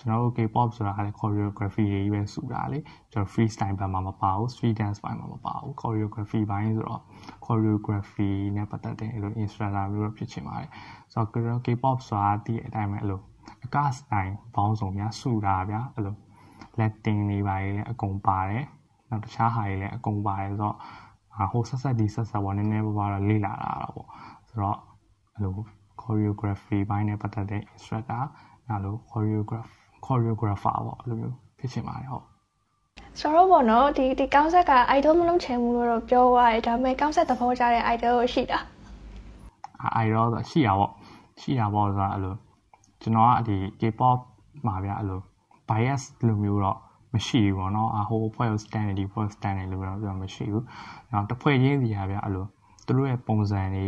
[0.00, 2.78] ကျွန်တော်တို့ K-pop ဆိုတာကလည်း choreography တွေကြီးပဲစုတာလေ
[3.12, 7.02] ကျွန်တော် freestyle ဘက်မှာမပါဘူး street dance ဘက်မှာမပါဘူး choreography ဘိုင်းဆိုတော့
[7.46, 10.70] choreography နဲ့ပတ်သက်တဲ့အဲ့လို instructor မျိုးဖြစ်ချင်ပါတယ်
[11.12, 13.20] ဆိုတော့ K-pop ဆိုတာတည်အတိုင်းပဲအဲ့လို
[13.64, 16.16] အကစတိုင်းပေါင်းစုံများစုတာဗျာအဲ့လို
[16.78, 18.64] Latin တွေပါလေအကုန်ပါတယ်
[19.10, 20.76] နောက်တခြားဟာတွေလည်းအကုန်ပါတယ်ဆိုတော့
[21.52, 24.08] ဟိုဆက်ဆက်ဒီဆက်ဆက်ပေါ့နည်းနည်းပါးပါတော့လေ့လာတာတော့ပေါ့
[24.48, 24.78] ဆိုတော့
[25.34, 25.56] အဲ့လို
[26.02, 28.22] choreography ဘိုင်းနဲ့ပတ်သက်တဲ့ instructor
[28.68, 29.70] နောက်လို့ choreograph
[30.06, 32.24] choreographer ပေါ့အဲ့လိုမျိုးဖြစ်ချင်ပါတယ်ဟုတ်
[33.18, 38.60] ဆိုတော့ပေါ့နော်ဒီဒီကောင်းဆက်က idol မလုပ်ချင်ဘူးလို့တော့ပြောသွားတယ်ဒါပေမဲ့ကောင်းဆက်သဘောကျတဲ့ idol ရှိတာ
[40.04, 40.92] idol ဆိုရှိတာပေါ့
[41.40, 42.34] ရှိတာပေါ့ဆိုတာအဲ့လို
[43.02, 44.18] ကျွန်တော်ကဒီ K-pop
[44.66, 45.20] မှာဗျအဲ့လို
[45.68, 46.78] bias လိုမျိုးတော့
[47.14, 50.64] မရှိဘူးပေါ့နော်အဟိုဖွဲ့ကို stand ဒီဖွဲ့ stand လို့တော့ပြောမရှိဘူး။
[51.12, 52.46] နောက်တစ်ဖွဲ့ချင်းစီဟာဗျအဲ့လို
[52.86, 53.84] သူတို့ရဲ့ပုံစံတွေ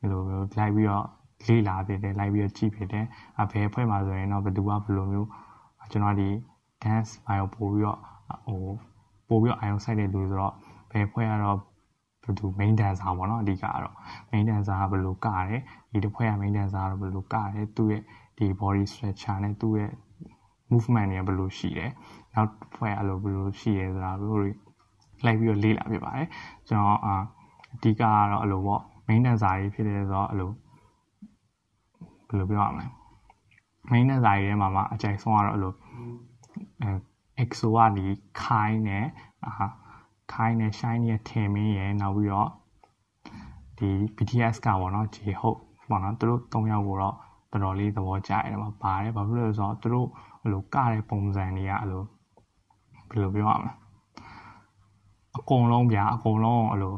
[0.00, 1.04] အဲ့လိုမျိုးလိုက်ပြီးတော့
[1.46, 3.04] လေ့လာဖြစ်တယ်လိုက်ပြီးတော့ကြည့်ဖြစ်တယ်။
[3.40, 5.28] အဘယ်ဖွဲ့မှာဆိုရင်တော့ဘယ်သူကဘယ်လိုမျိုး
[5.90, 6.28] ကျွန်တော်ဒီ
[6.82, 7.98] dance ဘိုင်ကိုပို့ပြီးတော့
[8.46, 8.60] ဟို
[9.28, 10.54] ပို့ပြီးတော့ ion site တဲ့လူဆိုတော့
[10.90, 11.58] ဘယ်ဖွဲ့ကတော့
[12.22, 13.94] ဘယ်သူ main dancer ပေါ့နော်အဓိကကတော့
[14.30, 15.60] main dancer ကဘယ်လိုကတယ်
[15.92, 18.02] ဒီတစ်ဖွဲ့က main dancer ကတော့ဘယ်လိုကတယ်သူ့ရဲ့
[18.38, 19.92] ဒီ body structure နဲ့သူ့ရဲ့
[20.70, 21.90] movement တွေကဘယ်လိုရှိတယ်
[22.34, 24.38] နောက်ဖွဲ့အဲ့လိုဘယ်လိုရှိရဲဆိုတာဘယ်လို
[25.24, 26.28] လိုက်ပြီးတော့လေ့လာဖြစ်ပါတယ်
[26.68, 27.16] ကျွန်တော်အာ
[27.74, 30.50] အဓိကကတော့အဲ့လိုပေါ့ main dancer ကြီးဖြစ်တယ်ဆိုတော့အဲ့လို
[32.28, 32.86] ဘယ်လိုပြောရမလဲ
[33.90, 35.74] main dancer ကြီးထဲမှာမှအကြိုက်ဆုံးကတော့အဲ့လို
[36.82, 36.90] အဲ
[37.42, 38.06] EXO ကနေ
[38.42, 39.06] ခိုင်းနဲ့
[39.46, 39.66] အာ
[40.32, 42.50] ခိုင်းနဲ့ shine ရဲ့ထင်မင်းရဲ့နောက်ပြီးတော့
[43.78, 47.16] ဒီ BTS ကပေါ့နော် J Hope ပေါ့နော်သူတို့၃ယောက်ကိုတော့
[47.50, 50.08] တော်တော်လေးသဘောကျတယ်မှာပါတယ်ဘာဖြစ်လို့လဲဆိုတော့သူတို့
[50.42, 52.02] အဲ့လိုကတဲ့ပုံစံတွေကအဲ့လို
[53.08, 53.72] ဘယ်လိုပြောရမလဲ
[55.38, 56.94] အကုန်လုံးဗျာအကုန်လုံးအဲ့လို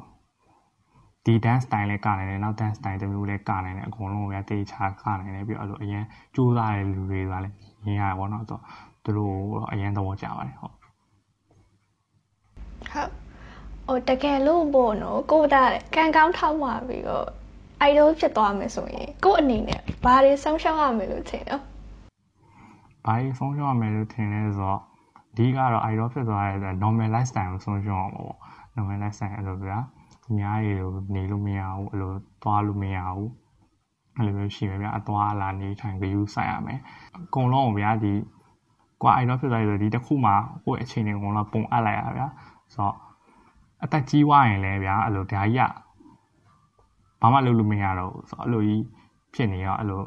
[1.28, 6.04] ဒီ dance style လည်းကနိုင်တယ်နောက် dance style တစ်မျိုးလည်းကနိုင်တယ်အကုန်လုံးဗျာတေချာကနိုင်တယ်ပြီးတော့အဲ့လိုအရင်
[6.34, 7.54] ကြိုးစားတဲ့လူတွေဆိုတာလည်း
[7.84, 8.62] မြင်ရပါတော့ဆိုတော့
[9.04, 9.34] သူတို့
[9.72, 10.74] အရင်သဘောကျပါတယ်ဟုတ်
[12.90, 13.10] ဟုတ်
[13.86, 15.62] ဟိုတကယ်လို့ပေါ့နော်ကိုတာ
[15.94, 17.26] ကံကောင်းထောက်မှာပြီးတော့
[17.88, 21.62] idol ဖြစ်သွားမယ်ဆိုရင်ကို့အနေနဲ့ဘာတွေဆုံးရှုံးရမယ်လို့ထင်တော့
[23.06, 24.80] ဘာတွေဆုံးရှုံးရမယ်လို့ထင်လဲဆိုတော့
[25.36, 28.36] ဒီကတော့ idol ဖြစ်သွားတဲ့ normal lifestyle ကိုဆုံးရှုံးအောင်ပေါ့
[28.76, 29.78] normal lifestyle အဲ့လိုဗျာ
[30.28, 33.30] အများကြီးလိုနေလို့မရဘူးအဲ့လိုသွားလို့မရဘူး
[34.16, 36.80] အဲ့လိုမျိုးရှိမယ်ဗျာအသွားလာနေထိုင်ကြယူဆိုင်ရမယ်
[37.16, 38.12] အကုန်လုံးဗျာဒီ
[39.02, 40.32] ကွာ idol ဖြစ်သွားရဆိုဒီတစ်ခုမှ
[40.64, 42.26] ကိုယ့်အချိန်တွေအကုန်လုံးပုံအပ်လိုက်ရဗျာ
[42.74, 42.94] ဆိုတော့
[43.84, 45.72] အသက်ကြီးွားရင်လည်းဗျာအဲ့လိုဒါကြီးက
[47.20, 48.82] ဘာမှလုပ်လို့မရတော့ဘူးဆိုတော့အဲ့လိုကြီး
[49.34, 50.02] ဖြစ်နေတော့အဲ့လို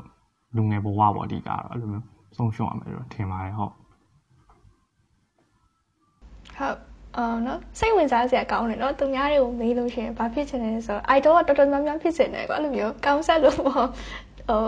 [0.55, 2.05] လူငယ်ဘဝပေါ့အဓိကတော့အဲ့လိုမျိုး
[2.37, 3.73] ဆုံးရှုံးရမယ်လို့ထင်ပါတယ်ဟုတ်
[6.57, 13.87] ဟုတ် အော်နော်စိတ်ဝင်စားစရာကောင်းတယ်နော်သူများတွေကိုမေးလို့ရှိရင်ဘာဖြစ်ချင်လဲဆိုတော့ idol ကတော်တော်များများဖြစ်ချင်တယ်ကွာအဲ့လိုမျိုးကောင်းဆက်လို့ပေါ့
[14.49, 14.61] ဟို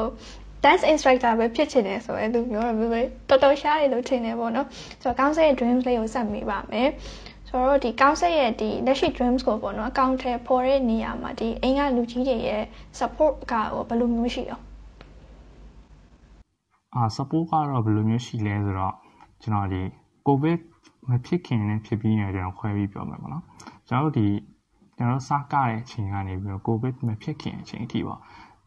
[0.64, 4.68] dance instructor ပဲဖြစ်ချင်တယ်ဆိုရင်လူမျိုးတော့ပဲတော်တော်ရှားတယ်လို့ထင်တယ်ပေါ့နော်
[5.02, 6.90] ဆိုတော့ကောင်းဆက်ရဲ့ dreams လေးကိုဆက်မိပါမယ်
[7.48, 12.64] ဆိုတော့ဒီကောင်းဆက်ရဲ့ဒီလက်ရှိ dreams ကိုပေါ့နော်အကောင့်ထဲပေါ်တဲ့နေရာမှာဒီအိမ်ကလူကြီးတွေရဲ့
[13.00, 13.54] support က
[13.88, 14.60] ဘယ်လိုမျိုးရှိရော
[16.96, 18.94] အာ support ကတော့ဘယ်လိုမျိုးရှိလဲဆိုတော့
[19.42, 19.82] ကျွန်တော်ဒီ
[20.28, 20.60] covid
[21.10, 23.43] မဖြစ်ခင်နဲ့ဖြစ်ပြီးနေကြတော့ခွဲပြီးပြောမယ်ပေါ့နော်
[23.88, 24.27] ကျွန်တော်တို့ဒီ
[24.98, 28.19] ကျွန်တော်စကတဲ့အချိန်ကနေပြီးတော့ကိုဗစ်မဖြစ်ခင်အချိန်အထိပေါ့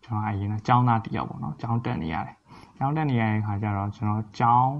[0.04, 2.36] ကျွန်တော်အရင်ကကျောင်းသားတယောက်ပေါ့နော်ကျောင်းတက်နေရတယ်
[2.78, 4.74] ကျောင်းတက်နေရတဲ့ခါကျတော့ကျွန်တော်ကျောင်း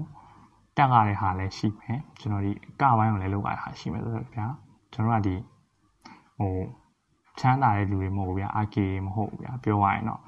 [0.77, 4.45] တက်ရတဲ့ဟာလည်းရှိမယ်ကျွန်တော်ဒီကပိုင်းကိုလည်းလုပ်ရတဲ့ဟာရှိမယ်ဆိုတော့ဗျာ
[4.93, 5.35] ကျွန်တော်ကဒီ
[6.37, 6.55] ဟို
[7.39, 10.21] ချမ်းသာတဲ့လူတွေမဟုတ်ဘူးဗျာအာကေမဟုတ်ဘူးဗျာပြောရရင်တော့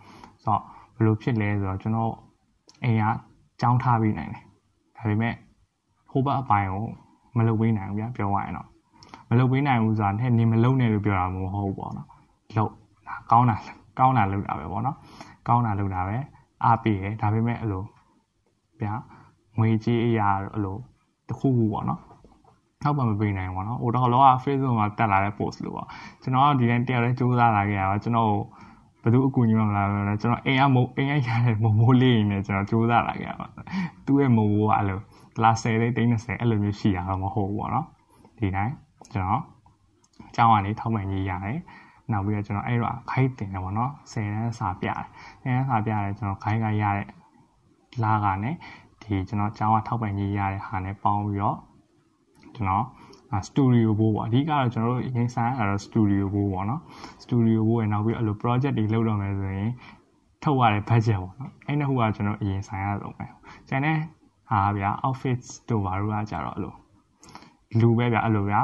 [0.43, 0.61] ဆိုတော့
[0.95, 2.13] ဘယ်လိုဖြစ်လဲဆိုတော့ကျွန်တော်
[2.83, 3.05] အိမ်က
[3.61, 4.43] ကျောင်းထားပြီးနိုင်တယ်
[4.97, 5.33] ဒါပေမဲ့
[6.11, 6.85] ဟိုဘက်အပိုင်းကို
[7.39, 8.67] မလုပ်ပေးနိုင်ဘူးဗျာပြောရရင်တော့
[9.29, 12.07] မလုပ်ပေးနိုင်ဘူးဆိုတာနဲ့နေမလုပ်နဲ့လို့ပြောတာမဟုတ်ဘူးပေါ့နော်
[12.57, 12.71] လုပ်
[13.07, 13.55] ဒါကောင်းတာ
[13.99, 14.97] ကောင်းတာလုပ်တာပဲပေါ့နော်
[15.47, 16.17] ကောင်းတာလုပ်တာပဲ
[16.65, 17.83] အားပေးတယ်ဒါပေမဲ့အဲ့လို
[18.81, 18.93] ဗျာ
[19.57, 20.77] ငွေကြေးအရာအဲ့လို
[21.29, 22.01] တခုခုပေါ့နော်
[22.81, 25.87] ထောက်ပံ့မပေးနိုင်ဘူးပေါ့နော်ဟိုတော့လောက Facebook မှာတက်လာတဲ့ post လို့ပေါ့
[26.21, 28.31] ကျွန်တော်ကဒီတိုင်းတယောက်တည်းစူးစမ်းလာခဲ့ရတော့ကျွန်တော်
[29.01, 33.47] ဘယ်သူအကူအညီမှမလာဘူးလေကျွန်တော်အိမ်ကမအိမ်ကရတဲ့မမိုးလေးနေကျွန်တော်စူးစမ်းလာခဲ့ရပါ
[34.05, 34.99] သူ့ရဲ့မိုးကအဲ့လို
[35.43, 37.85] လာ10လေးတိန်း30အဲ့လိုမျိုးရှိတာတော့မဟုတ်ဘူးပေါ့နော်
[38.37, 38.73] ဒီတိုင်း
[39.13, 39.43] ကျွန်တော်
[40.29, 41.59] အကြောင်းကနေထောက်ပံ့ရေးရတယ်
[42.11, 45.05] နောက်ပြီးတော့ကျွန်တော်အဲ့တော့ခိုင်းတင်တယ်ပေါ့နော်10တန်းစာပြတယ်
[45.43, 47.07] 10တန်းစာပြတယ်ကျွန်တော်ခိုင်းကရတဲ့
[48.03, 48.55] လာကနဲ့
[49.01, 51.57] ဒီကျွန်တော်အကြောင်းကထောက်ပံ့ရေးရတဲ့ဟာနဲ့ပေါင်းပြီးတော့
[52.55, 52.85] ကျွန်တော်
[53.47, 56.81] စတူဒီယိုဘိုးပေါ့အဓိကတော့ကျွန်တော်တို့ရင်ဆိုင်ရတော့စတူဒီယိုဘိုးပေါ့နော်
[57.21, 59.71] စတူဒီယိုဘိုးရဲ့နောက်ပြီးအဲ့လို project တွေလုပ်တော့မယ်ဆိုရင်
[60.43, 63.31] ထုတ်ရတဲ့ budget ပေါ့နော်အဲ့နှစ်ခုကကျွန်တော်အရင်ဆိုင်ရတော့မယ်
[63.69, 63.97] ကျန်တဲ့
[64.49, 66.75] ဟာဗျာ outfits တို့ဘာလို့ကကြတော့အဲ့လို
[67.79, 68.61] လူပဲဗျာအဲ့လိုဗျာ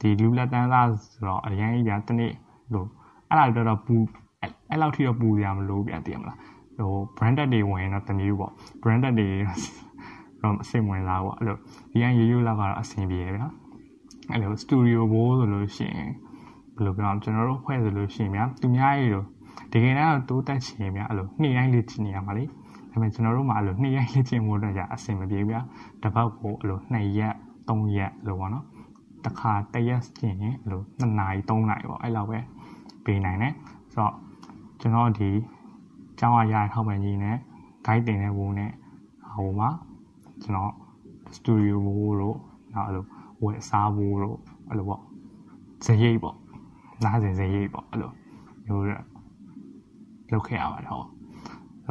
[0.00, 2.32] ဒီလူလက်တန်းသားဆိုတော့အရင်ကြီးဗျာတနေ့
[2.72, 2.88] လို့
[3.28, 3.96] အဲ့ဒါတော့တော့ပူ
[4.70, 6.38] အဲ့လောက်ထိတော့ပူရမလို့ဗျာတည်မလား
[6.78, 8.52] ဟို branded တွေဝင်တော့တမျိုးပေါ့
[8.82, 9.28] branded တွေ
[10.42, 11.56] တော့အဆင်ဝင်လာပေါ့အဲ့လို
[11.92, 13.48] ဒီကရိုးရိုးလောက်ကတော့အဆင်ပြေဗျာ
[14.30, 16.10] အဲ့လို studio ဘိုးဆိုလို့ရှိရင်
[16.74, 19.26] ဘယ်လိုပြောအောင်ကျွန်တော်တို့ဖွဲ့ဆိုလို့ရှိရင်ဗျာသူများရေလို့
[19.72, 22.44] တကယ်တော့တိုးတက်ချင်ဗျာအဲ့လိုနှစ်ရိုင်းလေးချင်နေရမှာလေ
[22.90, 25.60] ဒါပေမဲ့ကျွန်တော်တို့မှာအဲ့လိုနှစ်ရိုင်းလေးချင်ဖို့တော့ကြာအဆင်မပြေဗျာ
[26.02, 27.34] တစ်ပတ်ကိုအဲ့လိုနှစ်ရက်
[27.68, 28.64] သုံးရက်လို့ပေါ့နော်
[29.24, 32.38] တခါတရက်ကျင်ရင်အဲ့လို2နာရီ3နာရီပေါ့အဲ့လောက်ပဲ
[33.04, 33.54] ပေးနိုင်တယ်
[33.92, 34.14] ဆိုတော့
[34.80, 35.30] ကျွန်တော်ဒီ
[36.18, 37.36] ကျောင်းရရထောက်ပံ့ကြီးနဲ့
[37.86, 38.70] guide တင်တဲ့ဘုံနဲ့
[39.34, 39.68] ဟိုမှာ
[40.42, 40.72] ကျွန်တော်
[41.36, 42.38] studio ဘိုးတို့
[42.74, 43.04] နောက်အဲ့လို
[43.42, 44.38] ဝယ်စားဘိုးတို့
[44.68, 45.02] အဲ့လိုပေါ့
[45.84, 46.36] ဇရိတ်ပေါ့
[47.04, 48.12] နားစင်ဇရိတ်ပေါ့အဲ့လို
[48.66, 48.84] မျိုး
[50.32, 51.19] လုပ်ခဲ့ရပါတယ်ဟုတ်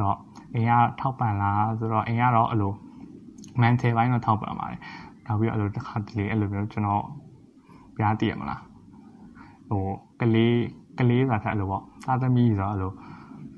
[0.00, 0.18] ဆိုတော့
[0.54, 2.72] အိမ်ကထောက်ပံ့လားဆိုတော့အိမ်ကတော့အဲ့လို
[3.62, 4.80] mental ဘိုင်းတော့ထောက်ပံ့ပါတယ်
[5.26, 7.04] နောက်ပြီးတော့အဲ့လိုတစ်ခါတလေအဲ့လိုမျိုးကျွန်တော်
[7.96, 8.62] ပြားတည်ရမလား
[9.70, 9.84] ဟို
[10.20, 10.56] ကလေး
[10.98, 12.92] ကလေးဆိုတာအဲ့လိုပေါ့သာသမီဆိုတော့အဲ့လို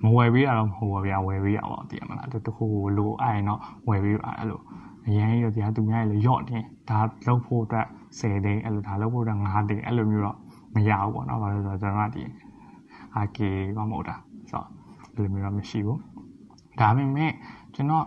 [0.05, 4.61] မဝယ်ပေးရတော့မဟုတ်ပါဗျာဝယ်ပေးရပါတည်ရမလားတခုခုလိုအဲ့ရင်တော့ဝယ်ပေးပါအဲ့လို
[5.07, 7.87] အရင်ရောတရားသူများလည်းရော့တယ်ဒါလုပ်ဖို့အတွက်
[8.19, 10.37] 10သိန်းအဲ့လိုဒါလုပ်ဖို့အတွက်9သိန်းအဲ့လိုမျိုးတော့
[10.75, 12.23] မရဘူးပေါ့နော်ဘာလို့လဲဆိုတော့ကျွန်တော်ကဒီ
[13.17, 14.17] အာကေကမဟုတ်တာ
[14.51, 14.67] ဆိုတော့
[15.15, 15.99] အဲ့လိုမျိုးတော့မရှိဘူး
[16.81, 17.33] ဒါပေမဲ့
[17.75, 18.07] ကျွန်တော်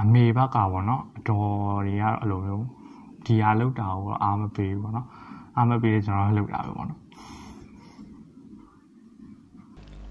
[0.00, 1.48] အမေဘက်ကပေါ့နော်အတော်
[1.86, 2.66] တွေကတော့အဲ့လိုမျိုး
[3.26, 5.06] ဒီဟာလောက်တာကိုအားမပေးဘူးပေါ့နော်
[5.56, 7.00] အားမပေးကျွန်တော်လောက်တာပဲပေါ့နော်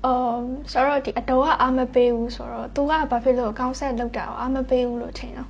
[0.05, 0.39] အော်
[0.71, 5.49] ဆိုတော့ဒီအတော်ကအားမပေးဘူးဆိုတော့ तू ကဘာဖြစ်လို့ကောင်းဆက်လောက်တာအားမပေးဘူးလို့ထင်တော့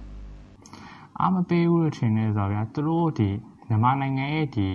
[1.19, 3.29] အားမပေးဘူးလို့ထင်နေဆိုတော့ဗျာသူတို့ဒီ
[3.67, 4.67] မြန်မာနိုင်ငံရဲ့ဒီ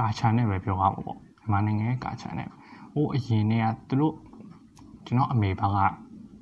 [0.00, 2.48] ကာချာနဲ့ပဲပြောရမှာပေါ့မြန်မာနိုင်ငံရဲ့ကာချာနဲ့
[2.94, 4.14] ဟိုအရင်တည်းကသူတို့
[5.06, 5.78] ကျွန်တော်အမေဘက်က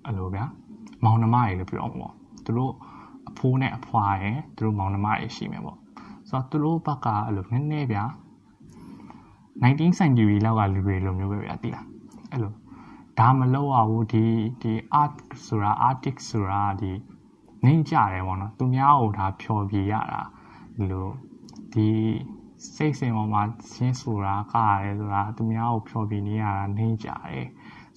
[0.07, 0.45] အဲ့လိုဗျာ
[1.05, 2.73] မောင်နှမတွေလို့ပြောအောင်ပေါ့သူတို့
[3.29, 5.79] အဖိုးနဲ့အဖွာရယ်သူတို့မောင်နှမတွေရှိမယ်ပေါ့
[6.29, 8.05] ဆိုတော့သူတို့ဘက်ကအဲ့လိုနည်းနည်းဗျာ
[9.63, 11.87] 19 century လောက်ကလူတွေလိုမျိုးပဲဗျာတိလား
[12.31, 12.53] အဲ့လို
[13.19, 14.25] ဒါမလောက်ရဘူးဒီ
[14.63, 15.15] ဒီ art
[15.47, 16.93] ဆိုတာ artist ဆိုတာဒီ
[17.65, 20.23] နေကြတယ်ပေါ့နော်သူများကိုဒါဖြော်ပြရတာ
[20.77, 21.09] ဒီလို
[21.73, 21.89] ဒီ
[22.75, 27.47] စိတ်စင်ပေါ်မှာရှင်းဆိုတာကရတယ်ဆိုတာသူများကိုဖြော်ပြနေရတာနေကြတယ်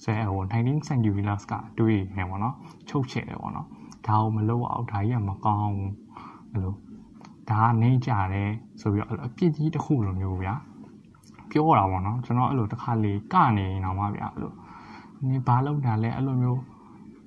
[0.06, 2.54] ဆိုရဲဟို19 century loss ကတွေးနေပေါ့နော်
[2.88, 3.66] ချုပ်ချယ်တယ်ပေါ့နော်
[4.06, 5.92] ဒါကိုမလုပ်အောင်ဒါကြီးကမကောင်းဘူး
[6.50, 6.74] အဲ့လို
[7.50, 10.54] ဒါကနေကြတယ်ဆိုပြီးတော့အပြစ်ကြီးတစ်ခုလိုမျိုးဗျာ
[11.50, 14.52] ပြောတာပေါ့နော်ကျွန်တော်အဲ့လိုတစ်ခါလေကနေနေတော့မှဗျာအဲ့လို
[15.28, 16.60] နေဘာလုပ်တာလဲအဲ့လိုမျိုး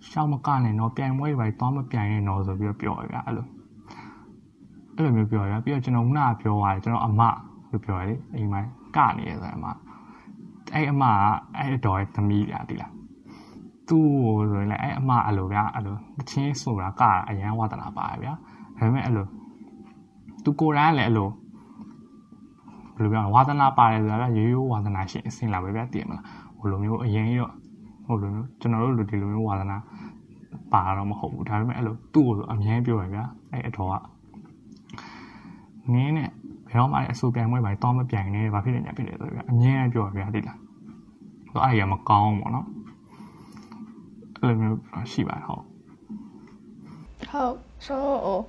[0.10, 3.46] ရှောက်မကနဲ့တော့ပြိုင်ပွဲတွေသွားမပြိုင်နဲ့တော့ဆိုပြီးတော့ပြောရဗျာအဲ့လို
[4.96, 7.22] အဲ့လိုမျိုးပြောရပြီးတော့ကျွန်တော်ခုနကပြောရတယ်ကျွန်တော်အမ
[7.72, 8.62] လို့ပြောရတယ်အိမ်မှာ
[8.96, 9.66] ကနေရဆိုအမ
[10.76, 11.22] အဲ့အမက
[11.58, 12.94] အဲ့တော်ရဲ့သမီးဗျာဒီလား
[13.88, 18.34] သူ့ကိုဆိုရင်လည်းအဲ့အမအဲ့လိုဗျာအဲ့လိုတချင်းဆိုတာကအရန်ဝါသနာပါဗျာ
[18.78, 19.28] ဒါပေမဲ့အဲ့လို
[20.44, 21.30] သူကိုယ်တိုင်လည်းအဲ့လို
[22.98, 26.26] ဘယ်လိုပြောဝါသနာပါတယ်ဆိုတာကရိုးရိုးဝါသနာရှင်အစင်လာပဲဗျာတည်မလား
[26.58, 27.52] ဟိုလိုမျိုးအရင်တော့
[28.06, 29.78] ဟိုလိုမျိုးကျွန်တော်တို့လူဒီလိုမျိုးဝါသနာ
[30.74, 33.96] ပါတော့မဟုတ်ဘူးဒါပေမဲ့အဲ့လိုသူ့ကိုဆိုအမြဲပြောရဗျာအဲ့အတော်က
[35.94, 36.30] နင်းနဲ့
[36.70, 40.58] ဘယ်တော့မှအဆူပြိုင်ပွဲပါတောင်းမပြိုင်နဲ့ဘာဖြစ်နေညာဖြစ်နေဆိုပြီးအမြဲပြောရဗျာဒီလား
[41.52, 42.68] ဟိုအဲ့ရမကောင်းဘူးပေါ့နော်
[44.42, 44.78] အဲ့လိုမျိုး
[45.12, 45.64] ရှိပါတယ်ဟုတ်
[47.30, 47.56] ဟုတ်
[47.86, 48.44] ဆိုတော့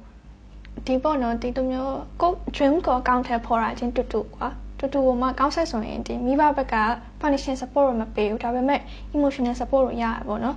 [0.86, 6.76] ဒီပေါ့နော်ဒီလိုမျိုးကို dream ကို account ထဲပေါ်တာချင်းတူတူကွာတူတူမှကောင်းဆက်ဆိုရင်ဒီမိဘဘက်က
[7.20, 8.80] financial support မပေးဘူးဒါပေမဲ့
[9.16, 10.56] emotional support ရရပါတော့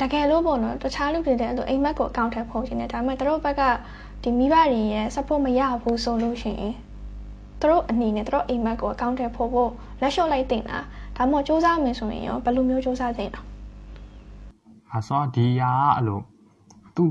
[0.00, 3.62] တကယ်လို့ပေါ့နော်တခြားလူတွေလည်းအဲ့လိုအိမ်မက်ကိုအကောင့်ထဲပို့ခြင်းနဲ့ဒါပေမဲ့တို့ဘက်က
[4.24, 6.74] ဒီမိဘတွေရဲ့ support မရဘူးဆိုလို့ရှိရင်
[7.60, 10.78] တို့အနေနဲ့တို့အိမ်မက်ကိုအကောင့်ထဲပို့ဖို့လက်လျှော့လိုက်တင်တာ
[11.16, 13.40] ဒါမှမဟုတ်စူးစမ်းမယ်ဆိုရင်ရောဘယ်လိုမျိုးစူးစမ်းတင်တာ
[14.94, 16.20] အစောဒီယာကအဲ့လို
[16.96, 17.10] သူ့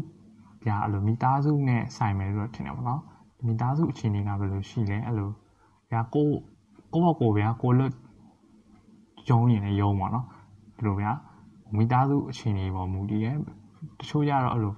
[0.61, 3.01] ပြအဲ့လိုမိသားစုနဲ့ဆိုင်မယ်လို့ထင်တယ်ပေါ့နော်
[3.45, 5.29] မိသားစုအခြေအနေကဘယ်လိုရှိလဲအဲ့လို
[5.91, 6.27] ဗျာကို
[6.93, 7.93] ကိုဘောကိုဗျာကိုလွတ်
[9.29, 10.25] ယုံရင်လည်းယုံပါနော်
[10.77, 11.11] ဒီလိုဗျာ
[11.75, 13.35] မိသားစုအခြေအနေပေါ်မူတည်ရဲ့
[13.99, 14.73] တချို့ကြတော့အဲ့လို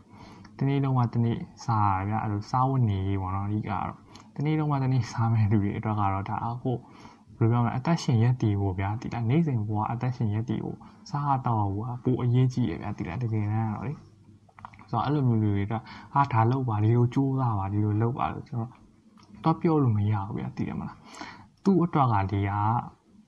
[0.59, 3.95] တနေ့လုံးကတနေ့စားရဗျအဲ့လိုစားဝတ်နေရေးပေါ့နော်အဓိကတော့
[4.35, 6.71] တနေ့လုံးကတနေ့စားမဲ့လူတွေအတွက်ကတော့ဒါအခု
[7.37, 10.77] ဘယ်လိုပြောမလဲအသက်ရှင်ရက်တည်ဖို့ဗျာဒီလားနေ့စဉ်ဘဝအသက်ရှင်ရက်တည်ဖို့
[11.09, 13.93] စားတော့ဘူးကပိုအရေးကြီးတယ်ဗျာဒီလားတကယ်တမ်းတော့လေ
[14.89, 15.73] ဆိုတော့အဲ့လိုမျိုးလူတွေက
[16.13, 18.71] ဟာဒါလောက်ပါဒီလိုကြိုးစားပါဒီလိုလုပ်ပါလို့ကျွန်တော်
[19.43, 20.97] တော့ပြောလို့မရဘူးဗျာသိတယ်မလား
[21.63, 22.51] သူ့အတွက်ကဒီက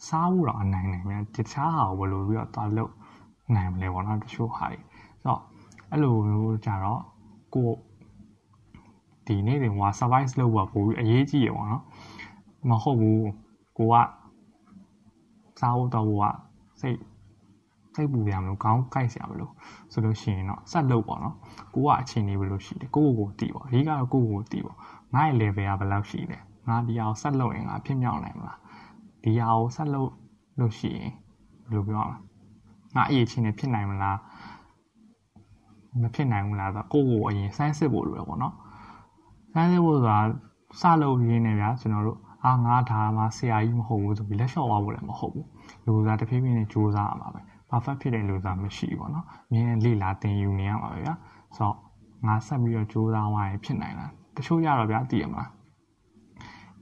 [0.07, 2.91] စားဖို့တော့အနိုင်နိုင်ဗျာတခြားဟာကိုဘယ်လိုပြီးတော့သွားလုပ်
[3.55, 4.79] နိုင်မလဲပေါ့နော်တချို့ဟာတွေ
[5.23, 5.41] ဆိုတော့
[5.91, 7.01] အဲ့လိုမျိုးကြတော့
[7.57, 7.71] ကို
[9.27, 11.83] ဒီနေ့တင်ဟိုက survive လုပ်ဖို့ပိုပြီးအရေးကြီးရပေါ့နော်
[12.69, 13.21] မဟုတ်ဘူး
[13.77, 13.95] ကိုက
[15.59, 16.25] စားဖို့တော့ကိုက
[16.81, 16.99] စိတ်
[17.95, 19.51] စိတ်ပူရမလို့ခေါင်းကိုက်စရာမလို့
[19.91, 21.35] ဆိုလို့ရှိရင်တော့ဆက်လုပ်ပေါ့နော်
[21.73, 24.77] ကိုကအချိန်နေဘလို့ရှိတယ်ကိုကိုကိုတီးပေါ့အဓိကတော့ကိုကိုကိုတီးပေါ့
[25.15, 28.59] ငါ့ရဲ့ level ကဘယ်လောက်ရှိလဲငါဒီအောင်ဆက်လုပ်ရင်ငါဖြစ်မြောက်နိုင်မလား
[29.23, 30.11] ဒီအောင်ဆက်လုပ်
[30.59, 31.11] လို့ရှိရင်
[31.69, 32.17] ဘယ်လိုပြောရမလဲ
[32.95, 34.17] ငါအရေးချင်းနဲ့ဖြစ်နိုင်မလား
[36.01, 38.53] မဖြစ်နိုင်ဘူးလားဆိုတော့ကိုကိုအရင်စမ်းစစ်ဖို့လိုရပေါ့နော်
[39.53, 40.19] စမ်းစစ်ဖို့ဆိုတာ
[40.81, 45.47] စလုပ်ရင်းနဲ့ဗျာကျွန်တော်တို့အာငါဒါမှဆရာကြီးမဟုတ်ဘူးဆိုပြီးလက်လျှော့သွားဖို့လည်းမဟုတ်ဘူး
[45.85, 51.13] လူစားတစ်ဖြည်းဖြည်းနဲ့စူးစမ်းရမှာပဲ perfect ဖြစ်တဲ့လူစားမရှိဘူးပေါ့နော်မြင်းလေ့လာသင်ယူနေရမှာပဲဗျာ
[51.55, 51.75] ဆိုတော့
[52.27, 55.49] ငါဆက်ပြီးတော့စူးစမ်းသွားရင်ဖြစ်နိုင်လားတချို့ရတော့ဗျာသိရမလား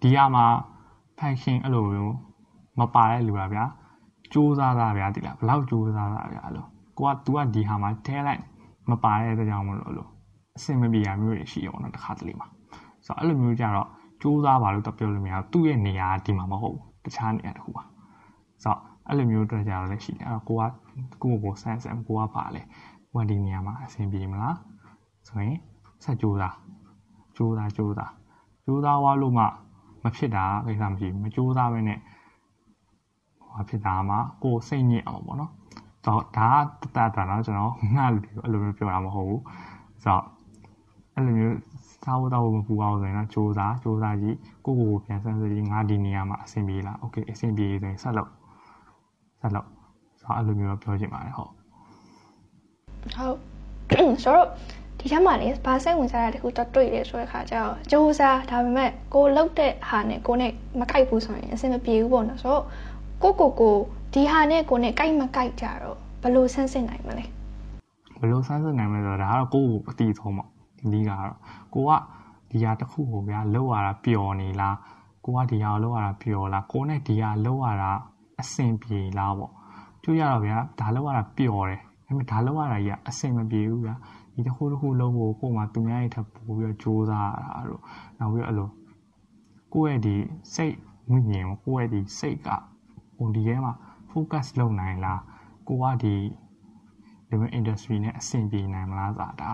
[0.01, 0.45] ဒီကမှာ
[1.19, 2.15] function အဲ့လိုမျိုး
[2.79, 3.63] မပါတဲ့လူပါဗျာ
[4.31, 6.65] စူးစမ်းတာဗျာဒီလားဘယ်လောက်စူးစမ်းတာဗျာအဲ့လို
[6.97, 8.41] ကိုက तू ကဒီဟာမှာထဲလိုက်
[8.89, 10.09] မပါတဲ့အတွက်ကြောင့်မလို့လို့
[10.57, 12.47] အဆင်မပြေရမျိုးတွေရှိရောနော်တစ်ခါတလေမှာ
[13.05, 13.89] ဆိုတော့အဲ့လိုမျိုးကြတော့
[14.21, 17.83] စူးစမ်းပါလို့တော့ပြောလို့မရဘူးသူ့ရဲ့နေရာဒီမှာမဟုတ်ဘူးတခြားနေရာတစ်ခုပါ
[18.63, 20.63] ဆိုတော့အဲ့လိုမျိုးတွေ့ကြတော့လည်းရှိတယ်အဲ့တော့ကိုက
[21.21, 22.61] ကိုကိုကိုဆန်းဆန်းကိုကပါလေ
[23.11, 24.57] ကိုကဒီနေရာမှာအဆင်ပြေမလား
[25.27, 25.57] ဆိုရင်
[26.03, 26.55] ဆက်ကြိုးစား
[27.35, 28.11] ကြိုးစားကြိုးစား
[28.65, 29.43] ကြိုးစားသွားလို့မှ
[30.03, 31.99] မဖြစ်တာကိစ္စမရှိဘူးမကြိုးစားဘဲနဲ့
[33.53, 35.51] ဟောဖြစ်တာမှကိုစိတ်ညစ်အောင်ပေါ့နော်
[36.06, 39.42] တော့ဒါကတတတာတော့ကျွန်တော်ငှလူတွေအဲ့လိုမျိုးပြောတာမဟုတ်ဘူး
[40.04, 40.24] ဆိုတော့
[41.14, 41.56] အဲ့လိုမျိုး
[42.04, 48.30] စားဖို့တော့မပူအောင်ဆိုရင်တော့စူးစားစူးစားကြည့်ကိုကိုကိုပြန်ဆန်းစစ်ကြည့်ငါဒီနေရာမှာအဆင်ပြေလားโอเคအဆင်ပြေဆိုရင်ဆက်လုပ်
[49.40, 49.68] ဆက်လုပ်
[50.20, 51.50] ဆိုတော့အဲ့လိုမျိုးတော့ပြောချင်ပါတယ်ဟုတ်
[53.02, 53.36] ဟုတ်
[54.24, 54.48] ဆိုတော့
[54.98, 62.64] ဒီထက်မှလည်းဘာစိတ်ဝင်စားတာတခုတော့တွေ့တယ်ဆိုတဲ့ခါကျတော့စူးစားဒါပေမဲ့ကိုလုတ်တဲ့ဟာနဲ့ကိုနဲ့မကိုက်ဘူးဆိုရင်အဆင်မပြေဘူးပေါ့နော်ဆိုတော့
[63.22, 63.76] ကိုကိုကို
[64.17, 67.25] ဒီဟာနဲ့ကိုနဲ့ကိုက်မကိုက်ကြတော့ဘယ်လိုဆန်းစစ်နိုင်မလဲ
[68.19, 70.49] ဘယ်လိုဆန်းစစ်နိုင်မလဲဆိုတော့ဒါကတော့ကိုကိုအတီဆုံးပေါ့
[70.91, 71.35] ဒီကတော့
[71.73, 71.91] ကိုက
[72.51, 74.75] ဒီဟာတစ်ခုကိုဗျာလောက်ရတာပျော်နေလား
[75.25, 77.91] ကိုကဒီဟာကိုလောက်ရတာပျော်လားကိုနဲ့ဒီဟာလောက်ရတာ
[78.41, 79.51] အဆင်ပြေလားပေါ့
[80.03, 83.95] ကျိုးရတော့ဗျာဒါလောက်ရတာပျော်တယ်ဒါပေမဲ့ဒါလောက်ရတာကြီးအဆင်မပြေဘူးဗျာ
[84.33, 87.81] ဒီတစ်ခုတစ်ခုလုံးကိုကို့မှာသူများရဲ့ထပ်ပို့ပြီးတော့စူးစမ်းရတာတို့
[88.19, 88.69] နောက်ပြီးတော့အဲ့လို
[89.73, 90.15] ကိုယ့်ရဲ့ဒီ
[90.55, 90.75] စိတ်
[91.09, 92.49] ဝိညာဉ်ကိုယ့်ရဲ့ဒီစိတ်က
[93.17, 93.73] ဟိုဒီထဲမှာ
[94.15, 95.21] focus လုပ်နိုင်လား
[95.67, 96.15] ကိုကဒီ
[97.29, 99.51] ဒီ industry နဲ့အဆင်ပြေနိုင်မလားဆိုတာ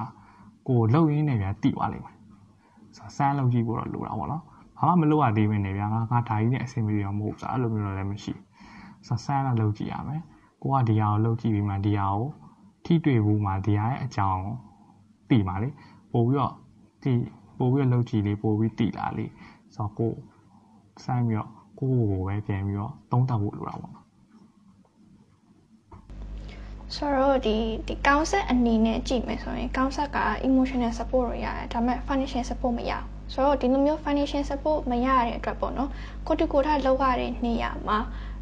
[0.67, 2.17] ကိုလှုပ်ရင်းနဲ့ဗျာတိသွားလိမ့်မယ်
[2.97, 4.43] ဆိုတော့စမ်းလုပ်ကြည့်ဖို့တော့လိုတာပေါ့နော်
[4.77, 8.33] ဘာမှမလုပ်ရသေးဘဲနဲ့ဗျာငါငါဒါကြီးနဲ့အဆင်ပြေအောင်မဟုတ်စားအဲ့လိုမျိုးတော့လည်းမရှိ
[9.07, 10.21] ဆိုတော့စမ်းတော့လုပ်ကြည့်ရမယ်
[10.61, 12.27] ကိုကဒီဟာကိုလုပ်ကြည့်ပြီးမှဒီဟာကို
[12.85, 14.45] ထိတွေ့ဘူးမှဒီဟာရဲ့အကြောင်း
[15.29, 15.69] သိပါလေ
[16.11, 16.53] ပို့ပြီးတော့
[17.03, 17.11] ဒီ
[17.57, 19.25] ပို့ပြီးတော့လုပ်ကြည့်လေပို့ပြီးသိလာလေ
[19.75, 20.13] ဆိုတော့ကို
[21.03, 24.00] စမ်းပြီးတော့ကိုကိုကိုပဲပြန်ပြီးတော့သုံးသပ်ဖို့လိုတာပေါ့
[26.95, 27.55] ဆိုတော့ဒီ
[27.87, 35.89] ဒီကောင်းဆက်အနေနဲ့ကြည့်မယ်ဆိုရင်ကောင်းဆက်က emotional support ရရတယ်ဒါပေမဲ့ financial support မရဘူးဆိုတော့ဒီလိုမျိုး financial support မရတဲ့အတွက်ပေါ့နော်
[36.27, 37.97] ကိုတူကိုထလောက်ရတဲ့နေရာမှာ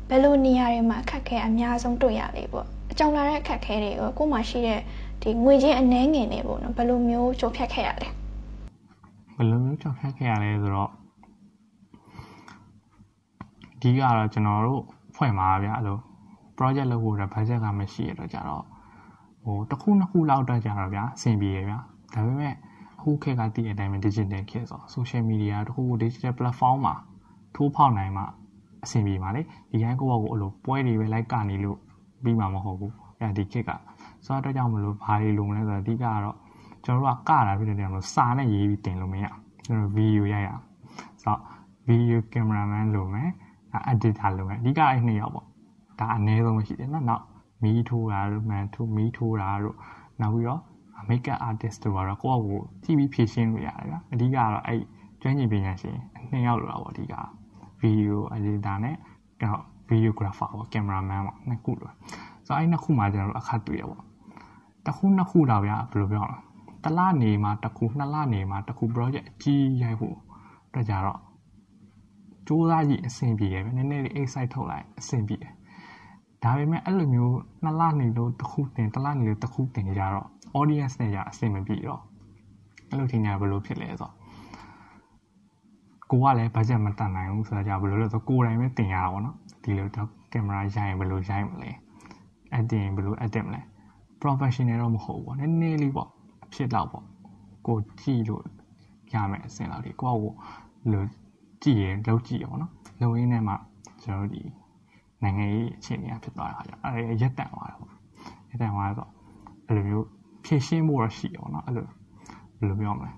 [0.10, 4.80] ဘယ်လိုနေရာတွေမှာအခက်ခဲအများဆုံးတွေ့ရလဲပေါ့အကြောင်းလာတဲ့အခက်ခဲတွေကိုကို့မှာရှိတဲ့
[5.22, 8.08] ဒီငွေချင်းအနှဲငယ်နေပေါ့နော်ဘယ်လိုမျိုးကြုံဖြတ်ခဲ့ရလဲ
[9.36, 10.90] ဘယ်လိုမျိုးကြုံဖြတ်ခဲ့ရလဲဆိုတော့
[13.82, 14.82] ဒီကတော့ကျွန်တော်တို့
[15.16, 15.98] ဖွဲ့မှာဗျအဲ့လို
[16.60, 18.64] project လုပ်ဖို့တော့ budget ကမရှိရတော့ကြတော့
[19.44, 21.78] ဟိုတစ်ခုနှစ်ခုလောက်တော့ကြတော့ဗျာအဆင်ပြေရဗျာ
[22.14, 22.54] ဒါပေမဲ့
[22.98, 26.96] အခုခေတ်ကတည်တဲ့အတိုင်းပဲ digital ခေတ်ဆို social media တခုခု digital platform မှာ
[27.56, 28.24] ထိုးဖောက်နိုင်မှ
[28.84, 31.78] အဆင်ပြေပါလေဒီတိုင်းကိုယ့်ဘက်ကိုအဲ့လိုပွဲတွေပဲလိုက်ကနေလို့
[32.24, 33.72] ပြီးမှာမဟုတ်ဘူးအဲဒီခေတ်က
[34.26, 36.36] ဆိုတော့ကြောင့်မလို့ဘာတွေလုံလဲဆိုတော့အဓိကကတော့
[36.86, 39.26] ကျွန်တော်တို့ကကတာဖြစ်တဲ့နေရာမှာစာနဲ့ရေးပြီးတင်လို့မရ
[39.66, 40.50] ကျွန်တော်ဗီဒီယိုရိုက်ရ
[41.22, 41.42] ဆိုတော့ဗ
[41.88, 43.30] video cameraman လိုမယ်
[43.92, 45.49] editor လိုမယ်အဓိကအဲ့နှစ်ယောက်ပေါ့
[46.00, 47.24] ဒါအနည်းဆုံးရှိတယ်နော်နောက်
[47.64, 49.76] မီးထိုးတာတို့မန်ထိုးမီးထိုးတာတို့
[50.22, 50.62] နောက်ပြီးတော့
[51.10, 54.80] makeup artist တို့ကတော့ကိုယ့်အကိုကြည့်ပြီးဖြည့်ရှင်းလို့ရတယ်ဗျာအဓိကတော့အဲ့
[55.22, 55.98] ကျွမ်းကျင်ပညာရှင်
[56.32, 57.16] နှစ်ယောက်လိုတာပေါ့အဓိက
[57.82, 58.96] video editor နဲ့
[59.90, 61.92] videographer ပေါ့ cameraman ပေါ့နှစ်ခုလို
[62.46, 64.04] ဆိုတော့အဲ့နှစ်ခုမှာကျွန်တော်တို့အခက်တွေ့ရပေါ့
[64.86, 66.38] တစ်ခုနှစ်ခုတော့ဗျာဘယ်လိုပြောလဲ
[66.84, 70.16] တလနေမှာတစ်ခုနှစ်လနေမှာတစ်ခု project အကြီးရိုက်ဖို့
[70.68, 71.20] အတွက်ကြတော့
[72.52, 75.54] စူးစမ်းကြည့်အဆင်ပြေတယ်ဗျနည်းနည်းလေး excite ထုတ်လိုက်အဆင်ပြေတယ်
[76.44, 80.28] ဒါပေမဲ့အဲ့လိုမျိုးနှစ်လနေလို့တစ်ခုတင်တစ်လနေလို့တစ်ခုတင်ကြတော့
[80.60, 82.02] audience နဲ့ရအဆင်မပြေတော့
[82.90, 84.14] အဲ့လိုထင်ကြဘယ်လိုဖြစ်လဲဆိုတော့
[86.12, 91.70] ကိုကလည်း budget မတန်နိုင်ဘူးဆိုတော့じゃဘယ်လိုလဲဆိုကိုယ်တိုင်ပဲတင်ရတာပေါ့နော်ဒီလိုတော့ကင်မရာရိုက်ရင်ဘယ်လိုရိုက်မလဲ
[92.58, 93.62] edit ရင်ဘယ်လို edit မလဲ
[94.22, 96.10] professional တော့မဟုတ်ဘူးပေါ့နည်းနည်းလေးပေါ့
[96.46, 97.06] အဖြစ်တော့ပေါ့
[97.68, 98.44] ကိုကြည့်လို့
[99.14, 100.34] ရမယ်အဆင့်လောက်ဒီကိုကကို
[100.92, 101.04] လို
[101.64, 102.72] ကြည့်ရင်လောက်ကြည့်ရပေါ့နော်
[103.02, 103.56] လုံရင်းထဲမှာ
[104.04, 104.42] ကျွန်တော်ဒီ
[105.24, 107.94] နိုင်ငံရေးအခြေအနေဖြစ်သွားတာခါကျအဲ့ဒါရက်တန်သွားတာပေါ့
[108.50, 109.10] ရက်တန်သွားတော့
[109.68, 110.08] အဲ့လိုမျိုး
[110.46, 113.12] ဖြည့်ရှင်းဖို့ရရှိတယ်ပေါ့နော်အဲ့လိုဘယ်လိုပြောမလဲ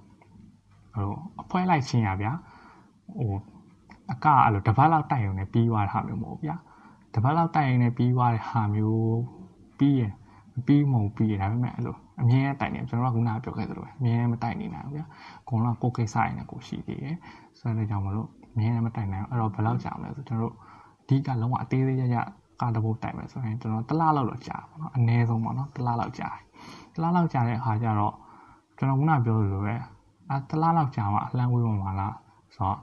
[0.94, 2.32] ဟိုအဖွဲလိုက်ချင်းရဗျာ
[3.18, 3.34] ဟို
[4.12, 6.56] အကအဲ့လိုတပတ်လောက်တိုက်ရုံနဲ့ပြီးသွားတာမျိုးမဟုတ်ဗျာ
[7.14, 9.20] တပတ်လောက်တိုက်ရုံနဲ့ပြီးသွားတဲ့ဟာမျိုး
[9.80, 10.14] ပြီးရင်
[10.54, 15.06] မပြီးမဟုတ်ပြီးရဒါပေမဲ့အဲ့လိုအမြဲတိုင်နေကျွန်တော်ကခုနကပြောခဲ့သလိုပဲအမြဲမတိုင်နေနိုင်ဘူးဗျာ
[15.50, 17.18] ကိုကကိုကိစ္စရင်းနဲ့ကိုရှိသေးတယ်
[17.60, 20.56] ဆိုတော့ကြောင့်မလို့အမြဲမတိုင်နိုင်ဘူးအဲ့တော့ဘယ်လောက်ကြာမလဲဆိုကျွန်တော်တို့
[21.12, 22.18] အဓိကလုံးဝအသေးသေးရရ
[22.62, 26.30] ကတပုတ်တိုင်မယ်ဆိုရင်ကျွန်တော်တစ်လားလောက်တော့ကြာပါတော့အနည်းဆုံးပေါ့နော်တစ်လားလောက်ကြာ
[26.94, 28.14] တစ်လားလောက်ကြာတဲ့အခါကျတော့
[28.78, 29.74] ကျွန်တော်ခုနပြောသလိုပဲ
[30.30, 32.16] အဲတစ်လားလောက်ကြာမှအလန့်ဝေးပါမှာလား
[32.56, 32.78] ဆိုတော့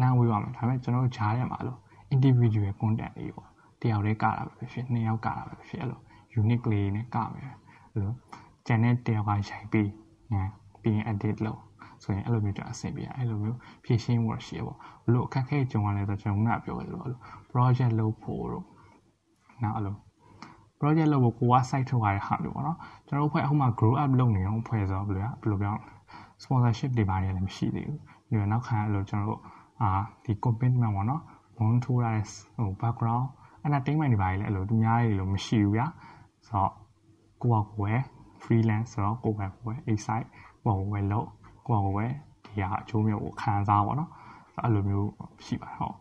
[0.00, 1.78] လမ်းဝေးပါမယ်ဒါပေမဲ့ကျွန်တော်တို့ဂျားထဲမှာလို့
[2.14, 3.48] individual content တွေပေါ့
[3.80, 6.00] တယောက်တည်းကတာပဲဖြစ်ဖြစ်နှစ်ယောက်ကတာပဲဖြစ်ဖြစ်အဲ့လို
[6.40, 7.52] unique လေးနဲ့ကမယ်
[7.92, 8.12] အဲ့လို
[8.66, 9.90] ကျန်တဲ့တယောက်ကရိုက်ပြီး
[10.32, 10.42] ငါ
[10.82, 11.60] ပြီးရင် edit လုပ်
[12.02, 17.20] ဆိုရင်အဲ့လိုမျိုးကြအဆင်ပြေအဲ့လိုမျိုးဖြည့်ရှင်းဖို့ရှိရပေါ့ဘလို့အခက်ခဲကြုံရလဲဆိုကျွန်တော်ကပြောရလို့အဲ့လို
[17.54, 18.64] project လုပ်ဖို့တော့
[19.62, 19.96] နောက်အဲ့လို
[20.80, 25.76] project လုပ်ဖို့ကိုက site ထုတ်ရတဲ့ဟာမျိုးပေါ့နော်ကျွန်တော်တို့ဖွဲ့အခုမှ grow up လုပ်နေအောင်ဖွဲ့ဆိုတော့ဘယ်လိုဘယ်လိုပြော
[26.42, 29.40] sponsorship တွေပါရတယ်မရှိသေးဘူးပြီးတော့နောက်ခံအဲ့လိုကျွန်တော်တို့
[29.82, 29.90] အာ
[30.24, 31.22] ဒီ commitment ပေါ့နော်
[31.56, 32.24] ဘုံထိုးရတဲ့
[32.56, 33.26] ဟို background
[33.66, 35.86] entertainment တွေပါလေအဲ့လိုသူများတွေလို့မရှိဘူးဗျာ
[36.48, 36.72] ဆိုတော့
[37.42, 38.00] ကိုယ့်ကိုယ်
[38.42, 40.28] freelance ဆိုတော့ကိုယ့်ကိုယ် a site
[40.64, 41.26] ကိုယ့်ကိုယ်လို့
[41.66, 42.12] ကိုယ့်ကိုယ်
[42.44, 44.10] ဒီဟာအကျိုးမျိုးကိုခံစားပါတော့
[44.62, 45.10] အဲ့လိုမျိုး
[45.44, 45.96] ရှိပါတယ်ဟုတ်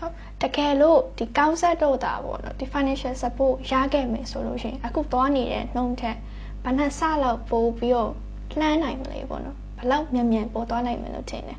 [0.00, 6.16] ဟုတ်တကယ်လို့ဒီ concept တော့တာပေါ့နော်ဒီ financial support ရခဲ့မယ်ဆိုလို့ရှိရင်အခုသွားနေတဲ့နှုံထက်
[6.64, 8.10] ဘာနဲ့စလောက်ပို့ပြီးတော့
[8.58, 11.58] လှမ်းနိုင်မလဲပေါ့နော်ဘလောက်မြန်မြန်ပေါ်သွားနိုင်မယ်လို့ထင်တယ်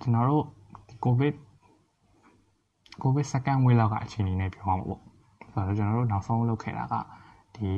[0.00, 0.44] ကျွန်တော်တို့
[0.88, 1.34] ဒီ covid
[3.02, 5.00] covid second wave လောက်ကအချိန်လေးနဲ့ပြောမှာပေါ့
[5.52, 6.94] ဆိုတော့ကျွန်တော်တို့နောက်ဆုံးလုပ်ခဲ့တာက
[7.56, 7.70] ဒီ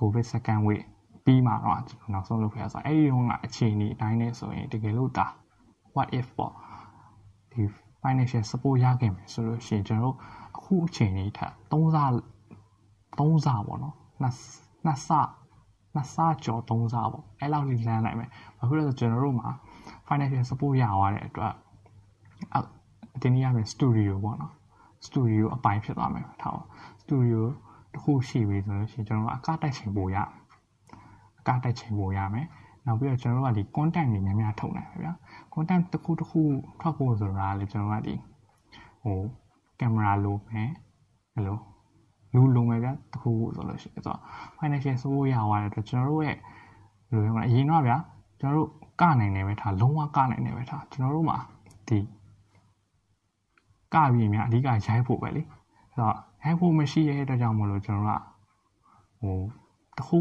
[0.00, 0.84] covid second wave
[1.24, 5.26] ပြီးမှတော့ကျွန်တော်နောက်ဆုံးလုပ်ခဲ့ရဆိုအဲ့ဒီတုန်းကအချိန်ကြီးအတိုင်းနဲ့ဆိုရင်တကယ်လို့ဒါ
[5.94, 6.52] what if ပေါ့
[7.52, 7.62] ဒီ
[8.02, 10.16] financial support ရခဲ့မယ်ဆိုလို့ရှိရင်ကျွန်တော်တို့
[10.56, 11.98] အခုအချိန်ကြီးထက်3ဆ
[13.18, 14.34] 3ဆပေါ့နော်နှစ်
[14.84, 15.10] နှစ်ဆ
[15.94, 19.48] နှစ်ဆကျော်သုံးဆပေါ့အဲ့လောက်ကြီးလမ်းနိုင်မယ်ဘာဖြစ်လို့လဲဆိုကျွန်တော်တို့မှာ
[20.08, 21.52] financial support ရသွားတဲ့အတွက်
[23.16, 24.52] အတင်းရမယ် studio ပေါ့နော်
[25.06, 26.62] studio အပိုင်းဖြစ်သွားမယ်ထားပါ
[27.02, 27.40] studio
[27.92, 30.16] တစ်ခုရှိပြီဆိုလို့ရှိရင်ကျွန်တော်တို့အကတိုက်ချိန်ပို့ရ
[31.40, 32.46] အကတိုက်ချိန်ပို့ရမယ်
[32.86, 35.12] နောက်ပြီးတော့ကျွန်တော်တို့ကဒီ content တွေများများထုတ်နိုင်ပါဗျာ
[35.54, 36.40] content တစ်ခုတစ်ခု
[36.80, 38.14] ထွက်ဖို့ဆိုတာလေကျွန်တော်ကဒီ
[39.02, 39.20] ဟို
[39.80, 40.60] ကင်မရာလိုပဲ
[41.34, 41.58] အဲ့လို
[42.34, 44.20] လူလုံပဲဗျာတခုဆိုလို့ရှိရင်ဆိုတော့
[44.58, 46.36] financial support ရသွားတဲ့အတွက်ကျွန်တော်တို့ရဲ့
[47.10, 47.96] ဘယ်လိုပြောမလဲအရင်တော့ဗျာ
[48.40, 48.68] ကျွန်တော်တို့
[49.00, 51.38] ကနိုင်နေပဲထားလုံးဝကနိုင်နေပဲထားကျွန်တော်တို့မှာ
[51.88, 51.98] ဒီ
[53.94, 55.42] ကပြီးမြအဓိကရိုက်ဖို့ပဲလေ
[55.94, 58.20] ဆိုတော့ရိုက်ဖို့မရှိရဲ့အတွက်ကြောင့်မလို့ကျွန်တော်တို့က
[59.20, 59.38] ဟို
[59.98, 60.18] တခု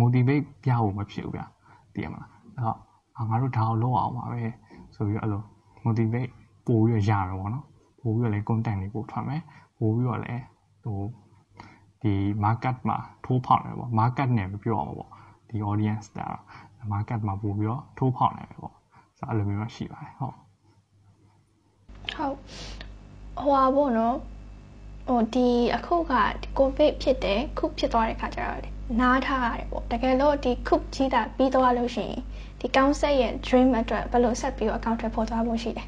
[0.00, 1.46] motivate ပြဖို့မဖြစ်ဘူးဗျာ
[1.94, 2.78] သိရမလားအဲ့တော့
[3.28, 4.42] ငါတို့ဒါကိုလုပ်အောင်ပါပဲ
[4.94, 5.42] ဆိုပြီးတော့အဲ့လို
[5.84, 6.32] motivate
[6.66, 7.64] ပို့ပြီးရရတော့ဗောနော်
[8.00, 9.42] ပို့ပြီးတော့လည်း content တွေပို့ထွက်မယ်
[9.78, 10.42] ပို့ပြီးတော့လည်း
[10.84, 11.00] ဟို
[12.02, 15.10] ဒီ market မှာထိုးဖောက်နေပေါ့ market နဲ့မပြောအောင်ပေါ့
[15.48, 16.26] ဒီ audience တာ
[16.92, 18.74] market မှာပို့ပြီးတော့ထိုးဖောက်နေပဲပေါ့
[19.18, 20.34] ဆိုတော့အဲ့လိုမျိုးရှိပါတယ်ဟုတ်
[22.14, 22.36] ဟုတ်
[23.38, 24.16] ဟိုပါပေါ့နော်
[25.08, 28.60] ဟိုဒီအခုကဒီကိုဗစ်ဖြစ်တယ်ခုဖြစ်သွားတဲ့ခါကျတော့
[29.00, 32.20] နားထားရတယ်ပေါ့တကယ်လို့ဒီခုကြီးတာပြီးသွားလို့ရှိရင်
[32.60, 35.84] ဒီ concept ရဲ့ dream အတွက်ဘယ်လိုဆက်ပြီးတော့ account ပေါ်သွားဖို့ရှိလဲ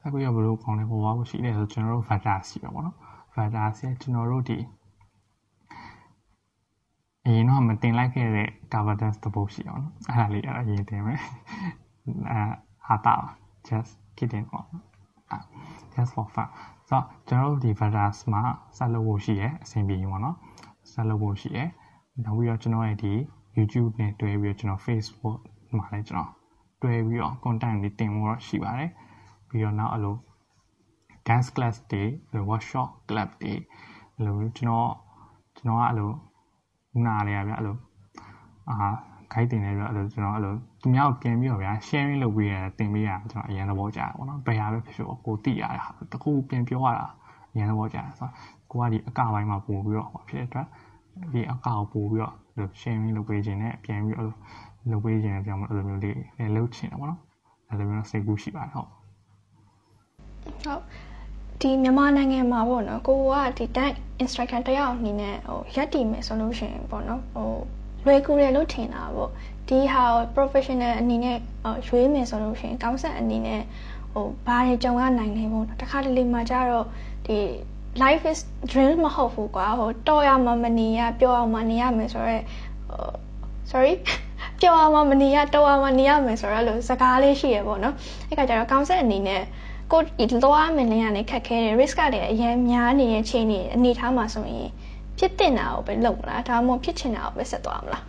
[0.00, 2.96] ဆက်ပြီးတော့ဘယ်လိုကောင်းလဲပေါ်သွားဖို့ရှိလဲဆိုကျွန်တော်တို့ factor ရှိပါပေါ့နော်
[3.34, 4.58] factor ဆီကျွန်တော်တို့ဒီ
[7.24, 11.20] အရင်တော့မတင်လိုက်ခဲ့တဲ့ cover dance တပုတ်ရှိအောင်နော်အဲ့ဒါလေးအဲ့ဒါရင်တင်မယ်
[12.30, 12.42] အဲ
[12.86, 13.14] ဟာတာ
[13.66, 14.66] just kidding ပေါ့
[15.94, 16.48] just for fun
[16.88, 18.42] ဆိုတော့ကျွန်တော်တို့ဒီ virus မှာ
[18.76, 20.36] ဆက်လုပ်ဖို့ရှိရအဆင်ပြေရင်ပေါ့နော်
[20.92, 21.60] ဆက်လုပ်ဖို့ရှိရ
[22.24, 23.12] နောက်ပြီးတော့ကျွန်တော်ရဲ့ဒီ
[23.56, 25.38] YouTube နဲ့တွဲပြီးတော့ကျွန်တော် Facebook
[25.76, 26.30] မှာလည်းကျွန်တော်
[26.82, 28.90] တွဲပြီးတော့ content တွေတင်ဖို့တော့ရှိပါတယ်
[29.48, 30.16] ပြီးတော့နောက်အဲ့လို
[31.26, 32.02] dance class တွေ
[32.50, 33.54] workshop club တွေ
[34.14, 34.90] အဲ့လိုကျွန်တော်
[35.56, 36.10] ကျွန်တော်ကအဲ့လို
[36.90, 37.76] ခုနလေးဗျအဲ့လို
[38.70, 38.76] အာ
[39.32, 47.06] guide တင်နေပြီးတော့အဲ့လိုကျွန်တော်အဲ့လိုသူများကိုပြန်ပြီးတော့ဗျာ sharing လုပ်ပေးရတင်ပေးရကျွန်တော်အရင်သဘောကျတယ်ပေါ့နော်ဘယ်ဟာပဲဖြစ်ဖြစ်ကိုသိရတဲ့ဟာတခုပြန်ပြောရတာ
[47.52, 48.32] အရင်သဘောကျတယ်ဆိုတော့
[48.70, 50.66] ကိုကဒီအကပိုင်းမှာပို့ပြီးတော့ဖြစ်တဲ့အတွက်
[51.32, 54.34] ဒီအကကိုပို့ပြီးတော့ sharing လုပ်ပေးခြင်းနဲ့ပြန်ပြီးတော့လု
[54.96, 57.20] ပ်ပေးခြင်းနဲ့ပြောင်းအဲ့လိုမျိုးလေးလည်းလုပ်ချင်တယ်ပေါ့နော်
[57.68, 58.88] အဲ့လိုမျိုးစိတ်ကူးရှိပါတယ်ဟုတ်
[60.64, 60.82] ဟုတ်
[61.60, 67.50] ဒီမြန်မာနိုင်ငံမှာပေါ့နော်ကိုကဒီ dance instructor တယောက်အနေနဲ့ဟိုရက်တည်မယ်ဆိုလို့ရှိရင်ပေါ့နော်ဟို
[68.04, 69.30] လွယ်ကူတယ်လို့ထင်တာပေါ့
[69.68, 70.02] ဒီဟာ
[70.36, 71.36] professional အနေနဲ့
[71.88, 73.62] ရွေးမယ်ဆိုလို့ရှိရင်ကောင်းဆက်အနေနဲ့
[74.12, 76.86] ဟိုဘာတွေကြုံရနိုင်လဲပေါ့တခါတလေမှကြတော့
[77.26, 77.38] ဒီ
[78.02, 82.42] life is dream မဟုတ်ဘူးကွာဟိုတော်ရမှမနေရပျော်အောင်မနေရမယ်ဆိုတော့
[83.70, 83.94] sorry
[84.60, 87.94] ပျော်အောင်မနေရတော်အောင်မနေရမယ်ဆိုတော့လို့စကားလေးရှိရပေါ့နော်
[88.28, 89.42] အဲ့ကကြတော့ကောင်းဆက်အနေနဲ့
[89.92, 94.70] ကိုဒီသွားမင်းလေးကနေခက်ခဲတယ် risk ကလည်းအရင်များနေတဲ့ချိန်နေအနေထားမှာဆိုရင်
[95.18, 98.04] ဖြစ်တင်တာကိုပဲလုပ်မလားဒါမှမဟုတ်ဖြစ်ချင်တာကိုပဲဆက်သွားမလား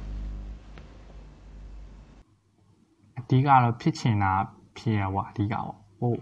[3.17, 4.31] အဓိကတော့ဖြစ်ချင်တာ
[4.77, 5.67] ဖြစ်ရပါအဓိကပေါ့
[5.99, 6.19] ဟုတ်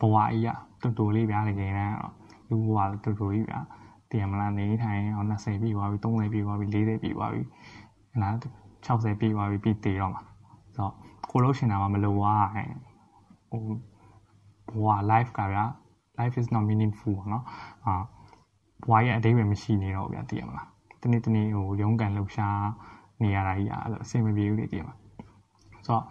[0.00, 2.12] ဘဝကြီးကတူတူလေးဗျာတကယ်တမ်းတော့
[2.48, 3.60] လူဘဝတူတူကြီးဗျာ
[4.10, 7.42] တည်မလားနေထိုင်အောင်20ပြီသွားပြီ30ပြီသွားပြီ40ပြီသွားပြီ
[8.12, 8.30] ဟလာ
[8.86, 10.22] 60ပြီသွားပြီပြီးတည်တော့မှာ
[10.74, 10.92] ဆိုတော့
[11.30, 13.62] ကိုလို့ရှင်တာမှမလိုပါဟို
[14.68, 15.64] ဘဝ life ကဗျာ
[16.18, 17.44] life is not meaningful ပေါ့နော်
[17.84, 17.94] အာ
[18.84, 20.68] ဘဝရဲ့အတိတ်ပဲမရှိနေတော့ဗျာတည်ရမလား
[21.02, 22.60] တနေ့တနေ့ဟိုရုန်းကန်လှုပ်ရှား
[23.22, 24.98] နေရတာကြီးအဲ့လိုအဆင်မပြေဘူးလေတည်ရမလား
[25.86, 26.02] ဆိုတော့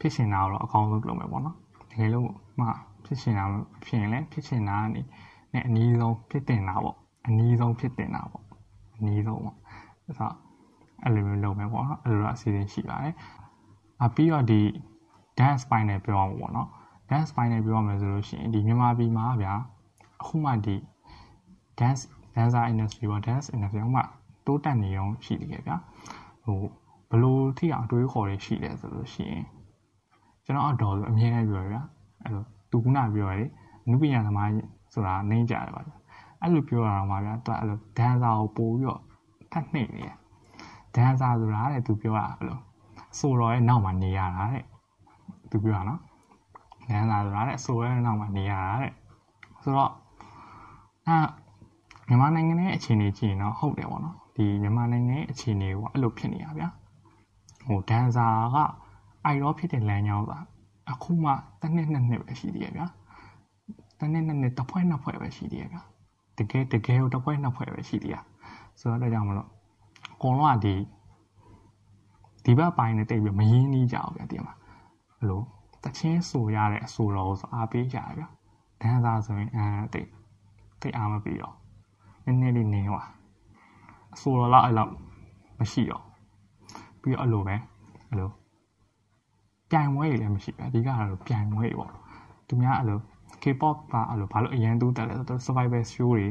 [0.00, 1.56] ဖြစ်ရှင်တာတော့အကောင်းဆုံးလုပ်မယ်ပေါ့နော်
[1.90, 2.28] တကယ်လို့
[2.60, 2.66] မှ
[3.04, 3.44] ဖြစ်ရှင်တာ
[3.84, 5.00] ဖြစ်ရင်လည်းဖြစ်ရှင်တာကနေ
[5.52, 8.44] နဲ့အနည်းဆုံးဖြစ်တင်တာပေါ့အနည်းဆုံးဖြစ်တင်တာပေါ့
[8.96, 9.56] အနည်းဆုံးပေါ့
[10.04, 10.34] ဆိုတော့
[11.04, 13.14] အဲ့လိုမျိုးလုပ်မယ်ပေါ့နော်အဲ့လိုတော့အစီအစဉ်ရှိပါတယ်
[14.04, 14.60] အပြီးတော့ဒီ
[15.38, 16.68] dance ပိုင်းနဲ့ပြောအောင်ပေါ့နော်
[17.10, 19.54] dance ပိုင်းနဲ့ပြောရမယ်ဆိုလို့ရှိရင်ဒီမြန်မာပြည်မှာဗျာ
[20.20, 20.76] အခုမှဒီ
[21.78, 22.02] dance
[22.34, 24.02] dancer industry ပေါ့ dance industry ကမှ
[24.46, 25.76] တိုးတက်နေအောင်ရှိနေကြဗျာ
[26.44, 26.60] ဟို
[27.10, 29.44] ဘလို့ထိအောင်အတွေးခေါ်တွေရှိတယ်ဆိုလို့ရှိရင်
[30.44, 31.82] ကျွန်တော်အတော်ဆိုအမြဲတမ်းပြောရဗျာ
[32.22, 33.50] အဲ့လိုသူကနာပြောရတယ်
[33.84, 34.48] အနုပညာသမား
[34.92, 35.96] ဆိုတာနှိမ့်ကြတယ်ပါဗျာ
[36.40, 39.00] အဲ့လိုပြောရအောင်ပါဗျာသူအဲ့လို dancer ကိုပို့ပြီးတော့
[39.52, 40.16] ထပ်နှိမ့်နေတယ်
[40.94, 42.58] dancer ဆိုတာတဲ့သူပြောတာအဲ့လို
[43.18, 44.64] ဆိုတော့ရဲ့နောက်မှာနေရတာတဲ့
[45.50, 46.00] သူပြောတာနော်
[46.88, 48.92] လမ်းလာဆိုတာတဲ့ဆိုရဲနောက်မှာနေရတာတဲ့
[49.62, 49.92] ဆိုတော့
[51.06, 51.16] အဲ
[52.08, 56.68] မြန်မာနိုင်ငံရဲ့အခြေအနေကြည့်ရင်တော့ဟုတ်တယ်ပေါ့နော်ဒီမြန်မာနိုင်ငံရဲ့အခြေအနေကအဲ့လိုဖြစ်နေတာဗျာ
[57.66, 58.56] ဟိုဒန်ဆာက
[59.24, 60.32] အိုင်ရောဖြစ်တဲ့လမ်းကြောင်းက
[60.90, 61.30] အခုမှ
[61.60, 62.86] တစ်နှစ်နှစ်နှစ်ပဲရှိသေးရဲ့ဗျာ
[63.98, 65.82] တစ်နှစ်နှစ်နှစ်တစ်ဖွဲ့နှစ်ဖွဲ့ပဲရှိသေးရဲ့ဗျာ
[66.38, 68.16] တကယ်တကယ်ကိုတစ်ဖွဲ့နှစ်ဖွဲ့ပဲရှိသေးရ
[68.80, 69.53] ဆိုတော့ဒါကြောင့်မလို့အ
[70.24, 70.74] ကုန်လုံးကဒီ
[72.44, 74.54] ဒီဘက်ပိုင်းနဲ့တိတ်ပြီးမရင်းနှီးကြအောင်ဗျာတည်မှာ
[75.18, 75.44] ဘလို့
[75.84, 78.24] တချင်းဆိုရတဲ့အဆိုတော်ဆိုအားပေးကြရဗျ
[78.82, 80.08] ဒန်းစားဆိုရင်အဲတိတ်
[80.80, 81.54] တိတ်အားမပြီးတော့
[82.24, 83.08] နည်းနည်းလေးနေသွား
[84.14, 84.92] အဆိုတော်လောက်အဲ့လောက်
[85.58, 86.04] မရှိတော့
[87.02, 87.56] ပြီးတော့အဲ့လိုပဲ
[88.08, 88.30] အဲ့လို
[89.70, 91.92] ပြိုင်ပွဲတွေလည်းမရှိဘူးအဓိကကတော့ပြိုင်ပွဲတွေပေါ့
[92.48, 92.98] သူများအဲ့လို
[93.42, 96.26] K-pop ကအဲ့လိုဘာလို့အရင်တူးတက်လဲဆိုတော့ survival show တွေ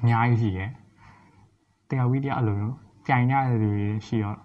[0.00, 0.70] အများကြီးရှိရဲ့
[1.88, 2.76] တရားဝီတရားအဲ့လိုမျိုး
[3.08, 4.38] ပြိုင်ကြတဲ့လူတွေရှိတော့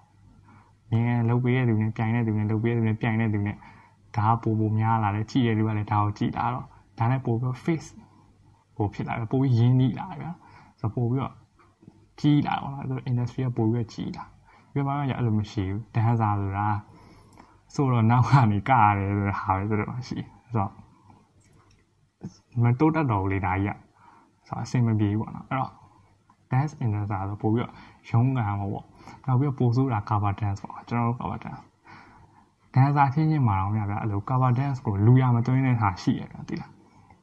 [0.92, 3.58] မြင်လုတ်ပေးတဲ့လူနဲ့ပြိုင်တဲ့လူနဲ့လုတ်ပေးတဲ့လူနဲ့ပြိုင်တဲ့လူနဲ့
[4.16, 6.66] ဒါကပိုပိုများလာတယ်ကြည့်ရတဲ့လူကလည်းဒါကိုကြည့်လာတော့
[7.00, 7.90] ဒါနဲ့ပိုပြီး face
[8.76, 10.32] ပိုဖြစ်လာတယ်ပိုပြီးရင်းနှီးလာတယ်ဗျာ
[10.80, 11.34] ဆိုတော့ပိုပြီးတော့
[12.20, 14.24] ကြီးလာတော့အဲ့လို industry ကပိုပြီးကြီးလာ
[14.72, 16.68] ပြီးတော့မှရအဲ့လိုမရှိဘူးဒန်းစာဆိုတာ
[17.74, 20.72] ဆိုတော့နောက်ကနေကရတယ်ဆိုတဲ့ဟာပဲဆိုတော့ရှိဆိုတော့
[22.64, 23.78] မတိုးတက်တော့ဘူးလေဒါကြီးอ่ะ
[24.48, 25.72] ဆိုတော့အဆင်မပြေဘူးပေါ့နော်အဲ့တော့
[26.54, 27.74] dance industry ဆိုပို့ပြီးတော့
[28.10, 28.86] ရုံးကန်မှာပေါ့
[29.26, 31.64] နောက်ပြီးတော့ပို့ဆိုးတာ cover dance ပေါ့ကျွန်တော်တို့ cover dance
[32.74, 36.72] ဒန်ဆာချင်းချင်းမှာတော့မြဗျာအဲ့လို cover dance ကိုလူရမသွင်းတဲ့ဟာရှိရတာတိလား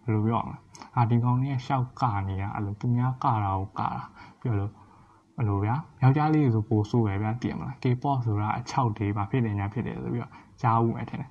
[0.02, 0.58] ဘယ်လိုပြောအောင်လဲ
[0.96, 3.88] အာဒီကောင်ကြီးရှောက်ကနေရအဲ့လိုသူများကတာကိုကတာ
[4.40, 4.72] ပြီးတော့
[5.38, 11.30] အဲ့လိုဗျာယောက်ျားလေးဆိုပိုဆိုးပဲဗျာတည်မလား K-pop ဆိုတာအချောက်တွေပါဖြစ်တယ်ညာဖြစ်တယ်ဆိုပြီးတော့ကြားဦးမယ်ထင်တယ်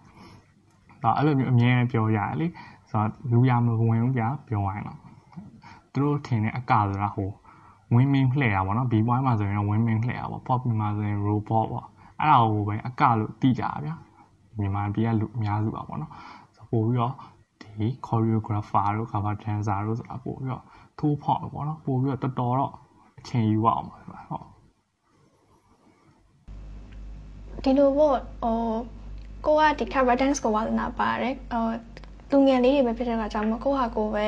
[1.03, 2.47] ဒါအဲ့လိုမျိုးအမြဲပြောရတယ်လေ
[2.91, 4.99] ဆိုတော့လူရမဝင်ဘူးဗျာပြောရရင်တော့
[5.93, 7.29] သူတို့ထင်တဲ့အကဆိုတာဟို
[7.93, 11.85] win min လှည့်တာပေါ့နော် B point မှာဆိုရင်တော့ win min လှည့်တာပေါ့ pop မှာဆိုရင် robot ပေါ့
[12.19, 13.95] အဲ့ဒါကိုပဲအကလို့သိကြတာဗျာ
[14.59, 16.11] မြန်မာပြည်ကလူအများစုပါပေါ့နော်
[16.55, 17.13] ဆိုပို့ပြီးတော့
[17.79, 20.63] ဒီ choreographer တို့ cover dancer တို့ဆိုတာပို့ပြီးတော့
[20.99, 22.73] ထိုးဖောက်ပေါ့နော်ပို့ပြီးတော့တော်တော်တော့
[23.19, 24.45] အချိန်ယူအောင်ပါဟုတ်
[27.63, 28.57] ဒီလိုပေါ့ဟို
[29.45, 31.65] ကိုကဒီ cover dance ကိုဝါသနာပါတယ်ဟို
[32.31, 34.27] လူငယ်လေးတွေပဲဖြစ်တဲ့အခါကျမှကိုဟာကိုပဲ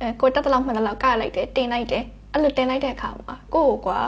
[0.00, 2.04] အဲကိုတက်တလောက်မှတ်တလောက်ကလိုက်တယ်တင်လိုက်တယ်
[2.36, 3.98] အဲ့လိုတင်လိုက်တဲ့အခါမှာကိုကိုကွာ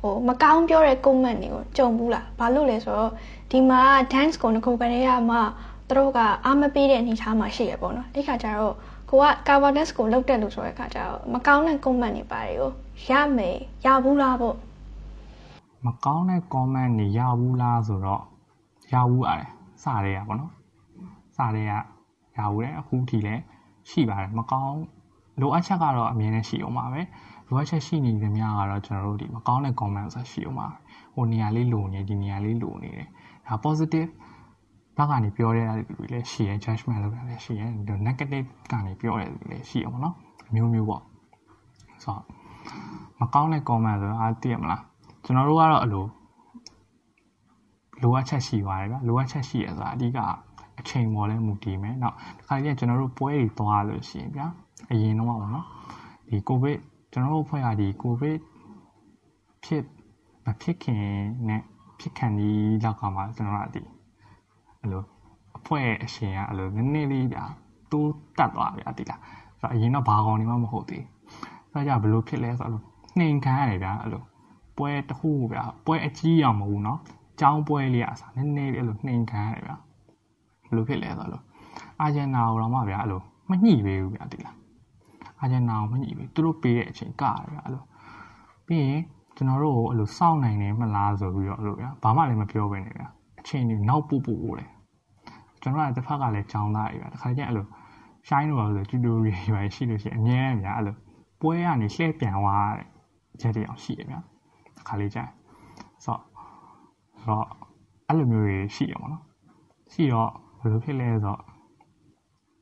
[0.00, 3.12] ဟဟိုမကောင်းပြောတဲ့ comment တွေကိုကြုံဘူးလားဘာလို့လဲဆိုတော့
[3.50, 3.80] ဒီမှာ
[4.12, 5.38] dance ကိုငခုကနေရမှ
[5.88, 8.74] သူတို့ကအားမပေးတဲ့အနေအထားမှာရှိရပေါ့နော်အဲ့ခါကျတော့
[9.10, 12.70] ကိုက cover dance ကိုလုပ်တယ်လို့ဆိုတဲ့ခါကျတော့မကောင်းတဲ့ comment တွေပါတယ်ကို
[13.08, 14.56] ရမယ်ရဘူးလားပေါ့
[15.86, 18.22] မကောင်းတဲ့ comment တွေရဘူးလားဆိုတော့
[18.92, 19.50] ရဘူးရတယ်
[19.82, 20.50] စရဲရပါတော့
[21.36, 21.72] စရဲရ
[22.38, 23.42] ရဘူးတယ်အခုထိလည်း
[23.90, 24.80] ရှိပါတယ်မကောင်း
[25.40, 27.00] လိုအပ်ချက်ကတော့အမြင်နဲ့ရှိအောင်ပါပဲ
[27.52, 30.68] လိုအပ်ချက်ရှိနေသမျှကတော့ကျွန်တော်တို့ဒီမကောင်းတဲ့ comment ဆိုရှိအောင်ပါ
[31.14, 33.08] ဟိုနေရာလေးလိုနေဒီနေရာလေးလိုနေတယ်
[33.46, 34.10] ဒါ positive
[34.96, 37.62] ဘက်ကနေပြောတဲ့လူတွေလည်းရှိရ judgment လုပ်တာလည်းရှိရ
[38.06, 40.14] negative ကနေပြောတဲ့လူတွေလည်းရှိအောင်ပေါ့နော်
[40.48, 41.02] အမျိုးမျိုးပေါ့
[42.04, 42.22] ဆိုတော့
[43.20, 44.82] မကောင်းတဲ့ comment ဆိုတော့အားသိရမလား
[45.24, 46.04] ကျွန်တော်တို့ကတော့အလို
[48.02, 50.18] လိုအပ်ချက်ရှိပါတယ်ဗျလိုအပ်ချက်ရှိရဆိုတာအဓိက
[50.78, 54.46] အချိန်ပေါ်လဲမူတည်မယ်။နောက်တစ်ခါကျရင်ကျွန်တော်တို့ပွဲတွေသွားလို့ရှိရင်ဗျာ
[54.90, 55.66] အရင်တော့ပါနော်
[56.28, 56.78] ဒီကိုဗစ်
[57.11, 58.37] ကျွန်တော်တို့ဖွဲ့ရဒီကိုဗစ်
[59.63, 59.83] ဖြစ်
[60.45, 61.05] မဖြစ်ခင်
[61.47, 61.61] နဲ့
[61.99, 62.49] ဖြစ်ခံဒီ
[62.83, 63.81] လောက်ကမှကျွန်တော်တို့ဒီ
[64.79, 65.03] အဲ့လို
[65.57, 67.43] အဖွဲ့အရှင်ကအဲ့လိုနည်းနည်းလေးဗျာ
[67.91, 69.21] တိုးတက်သွားဗျာဒီလား
[69.59, 72.83] ဆိုတော့အရင်တော့ဘာကောင်နေမှမဟုတ်သေးဘူးဆိုတော့ဘယ်လိုဖြစ်လဲဆိုတော့
[73.17, 74.23] နှိမ်ခံရတယ်ဗျာအဲ့လို
[74.77, 76.99] ပွဲတစ်ခုဗျာပွဲအကြီးအောင်မဟုတ်ဘူးเนาะ
[77.41, 79.75] ចောင်းပွဲလေးအစားနည်းနည်းလေးအဲ့လိုနှိမ်ခံရတယ်ဗျာ
[80.65, 81.43] ဘယ်လိုဖြစ်လဲဆိုတော့
[82.01, 84.55] အာဂျင်နာကိုတော့မှဗျာအဲ့လိုမညှိပေးဘူးဗျာဒီလား
[85.42, 87.84] အာဂျင်နာကိုမညှိပေးသူတို့ပေးတဲ့အချိန်ကရတယ်ဗျာအဲ့လို
[88.66, 89.00] ပြီးရင်
[89.36, 93.06] ကျွန်တော်တို့ကိုအဲ့လိုစောင့်နိုင်တယ်မလားဆိုပြီးတော့အဲ့လိုဗျာဘာမှလည်းမပြောဘဲနေဗျာ
[93.40, 94.70] အချိန်ကြီးနောက်ပို့ပို့ပို့တယ်
[95.62, 97.66] ကျွန်တော်ကတစ်ဖက်ကလည်းကြောင်းသားတွေဗျာတစ်ခါကျအဲ့လို
[98.28, 100.96] shine လို့ဆိုတူတူရီပဲရှိလို့ရှိရင်အမြဲတမ်းဗျာအဲ့လို
[101.40, 102.86] ပွဲကနေလှည့်ပြန်သွားတဲ့
[103.40, 104.20] ချက်တွေအောင်ရှိရဗျာ
[104.76, 105.24] တစ်ခါလေးကြာ
[106.04, 106.16] ဆို
[107.26, 107.46] တော့
[108.08, 109.22] အဲ့လိုမျိုးတွေရှိရမှာနော်
[109.92, 110.30] ရှိတော့
[110.60, 111.40] ဘယ်လိုဖြစ်လဲဆိုတော့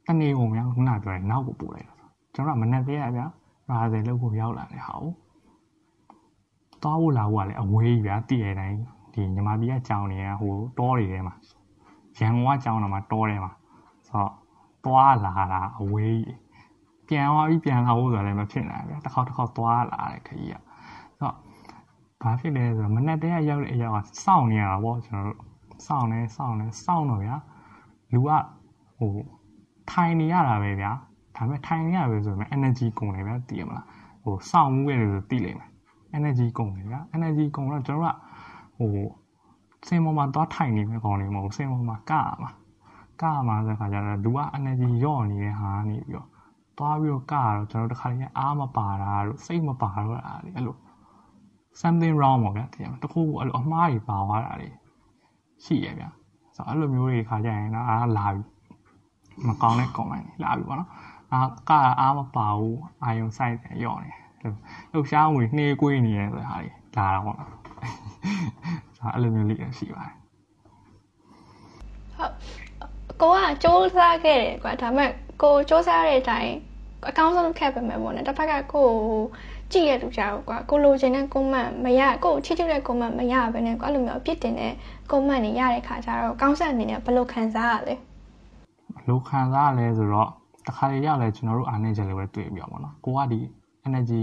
[0.06, 1.99] တနေ့ကုန်ဗျာခုနပြောရင်နောက်ကိုပို့လိုက်တော့
[2.34, 3.26] ကျွန်တော်ကမနဲ့သေးရဗျာ
[3.68, 5.12] ရာဇယ်လောက်ကိုရောက်လာတဲ့ဟာကို
[6.82, 8.78] သွားဖို့လာဖို့ကလည်းအဝေးကြီးဗျာတည်ရတိုင်း
[9.12, 11.34] ဒီညီမပြည်ကကြောင်နေရဟိုတောတွေထဲမှာ
[12.18, 13.52] ရန်ကုန်ကကြောင်တော့မှတောထဲမှာ
[14.08, 14.32] ဆိုတော့
[14.84, 16.38] သွားလာတာအဝေးကြီး
[17.08, 20.60] ပြန်သွားပြီးပြန်လာဖို့ဆိုလည်းမဖြစ်နိုင်ဗျာတစ်ခေါက်တစ်ခေါက်သွားလာတဲ့ခကြီးကဆို
[21.20, 21.34] တော့
[22.22, 25.38] ဘာဖြစ်လဲဆိုတော့မနဲ့တည်းကရောက်တဲ့အရာကစောင့်နေရတာပေါ့ကျွန်တော်တို့
[25.86, 27.36] စောင့်နေစောင့်နေစောင့်တော့ဗျာ
[28.12, 28.30] လူက
[28.98, 29.12] ဟို
[29.90, 30.92] ထိုင်နေရတာပဲဗျာ
[31.40, 33.86] ဒါပေမဲ့ထိုင်နေရပဲဆိုရင် energy ကုန်တယ်ဗျာသိရမလား
[34.22, 35.70] ဟိုစောင့်မှုခဲ့တယ်ဆိုသိလိမ့်မယ်
[36.18, 38.16] energy ကုန်တယ်ဗျာ energy ကုန်တော့ကျွန်တော်က
[38.78, 38.94] ဟို
[39.88, 42.50] စင်ပေါ်မှာသွားထိုင်နေမယ်ကောင်းနေမဟုတ်စင်ပေါ်မှာကရမှာ
[43.20, 46.28] ကရမှာဆိုတဲ့ခါကျတော့လူက energy ရော့နေတဲ့ဟာနေပြီးတော့
[46.78, 50.76] သွားပြီးတော့ကရတော့ကျွန်တော်တခါတည်းအားမပါတာတို့စိတ်မပါတော့တာလေအဲ့လို
[51.80, 54.68] something wrong ပေါ့ဗျာတင်တခုအဲ့လိုအမှားတွေပါသွားတာလေ
[55.64, 56.08] ရှိရဗျာ
[56.56, 58.42] ဆိုတော့အဲ့လိုမျိုးတွေခါကြရင်တော့အားလာပြီ
[59.46, 60.88] မကောင်းတဲ့ comment တွေလာပြီပေါ့နော်
[61.32, 61.70] အားက
[62.00, 64.10] အားမပါဘူးအာယုံ site ရော့နေ
[64.92, 67.50] လှုပ်ရှားမှုနှေးကွေးနေရဆိုတဲ့ဟာတွေလာတာပေါ့နော်
[68.98, 70.14] ဒါအဲ့လိုမျိုးလေးရှိပါတယ်
[72.16, 72.32] ဟုတ်
[73.20, 75.10] ကိုကစူးစမ်းခဲ့တယ်ကွာဒါပေမဲ့
[75.42, 76.54] ကိုစူးစမ်းတဲ့အတိုင်း
[77.08, 78.88] အကောင်းဆုံးလုပ်ခဲ့ပေမဲ့ပေါ့နော်တစ်ဖက်ကကို
[79.72, 84.72] ကြည့်ရတူကြတော့ကွာကိုလိုချင်တဲ့ comment မရကိုချစ်ချစ်တဲ့ comment မရဘဲနဲ့ကွာအဲ့လိုမျိုးအပြစ်တင်တဲ့
[85.10, 87.94] comment တွေရတဲ့ခါကျတော့ကောင်းဆက်အနေနဲ့ဘယ်လိုခံစားရလဲ
[88.94, 90.32] ဘယ်လိုခံစားရလဲဆိုတော့တ
[90.76, 93.40] ခါလေရောက်လဲကျွန်တော်တို့အားနေကြလေပဲတွေ့ပြီးတော့ပေါ့နော်ကိုကဒီ
[93.86, 94.22] energy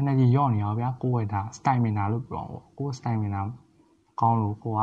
[0.00, 3.40] energy ရော့နေရောဗျာကိုယ့်ရဲ့ဒါ stamina လို့ပြောပေါ့ကိုယ့် stamina
[4.20, 4.80] ကောင်းလို့ကိုက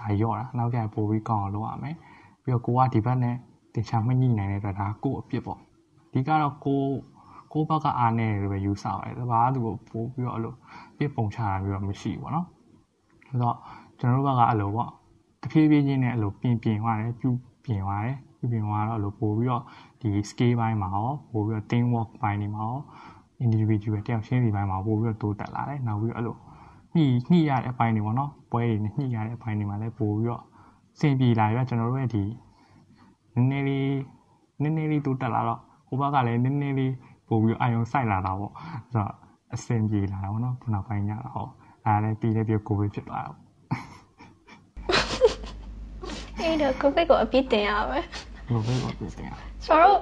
[0.00, 1.96] ဒါရော့တာနောက်ကျရင်ပိုပြီးကောင်းအောင်လုပ်ရမယ်
[2.42, 3.36] ပြီးတော့ကိုကဒီဘက်နဲ့
[3.74, 5.58] တင်ချာမညှိနိုင်တဲ့အတွက်ဒါကိုယ့်အပြစ်ပေါ့
[6.12, 6.82] ဒီကတော့ကို
[7.52, 10.54] ကိုဘက်ကအားနေတယ်ပဲယူဆပါတယ်တဘာသူကိုပို့ပြီးတော့အဲ့လို
[10.98, 12.46] ပြစ်ပုံချတာမျိုးတော့မရှိဘူးပေါ့နော်
[13.28, 13.56] ဆိုတော့
[13.98, 14.90] ကျွန်တော်တို့ဘက်ကအဲ့လိုပေါ့
[15.42, 17.30] တဖြည်းဖြည်းချင်းနဲ့အဲ့လိုပြင်ပြင်သွားတယ်ပြု
[17.64, 19.62] ပြင်သွားတယ် ပြုပြင်သွားတော့အဲ့လိုပို့ပြီးတော့
[20.00, 22.78] ဒီ scale ဘိုင်းမှာရောပို့ပြီးတော့ team work ဘိုင်းတွေမှာရော
[23.44, 26.36] individual တယောက်ချင်းစီပိုင်းမှာပို့ပြီးတော့တိုးတက်လာတယ်နောက်ပြီးတော့အဲ့လို
[26.94, 30.42] ညှိညှိရတဲ့အပိုင်းတွေပေါ့နော်ပွဲတွေနဲ့ညှိရတဲ့အပိုင်းတွေမှာလည်းပို့ပြီးတော့
[30.98, 32.24] စင်ပြေလာပြီကျွန်တော်တို့ရဲ့ဒီ
[33.34, 33.96] နည်းနည်းလေး
[34.62, 36.92] နည်းနည်းလေးတိုးတက်လာတော့ဟိုဘက်ကလည်းနည်းနည်းလေး
[37.28, 38.52] ပို့ပြီးအာယုံစိုက်လာတာပေါ့
[38.92, 39.12] ဆိုတော့
[39.54, 41.50] အစင်ပြေလာတာပေါ့နော်ခုနောက်ပိုင်းညတော့ဟုတ်
[41.86, 43.42] အဲလည်းပြီးလည်းပြီးကိုဗစ်ဖြစ်သွားတာပေါ့
[46.40, 47.98] အဲ့တော့ကိုဗစ်ကိုအပြစ်တင်ရပါ
[48.46, 49.30] မယ်ကိုဗစ်ကိုအပြစ်တင်ရ
[49.66, 49.98] ဆိုတော့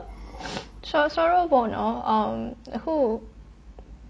[0.88, 2.32] ဆိုဆိုတော့ပေါ့နော်အမ်
[2.76, 2.94] အခု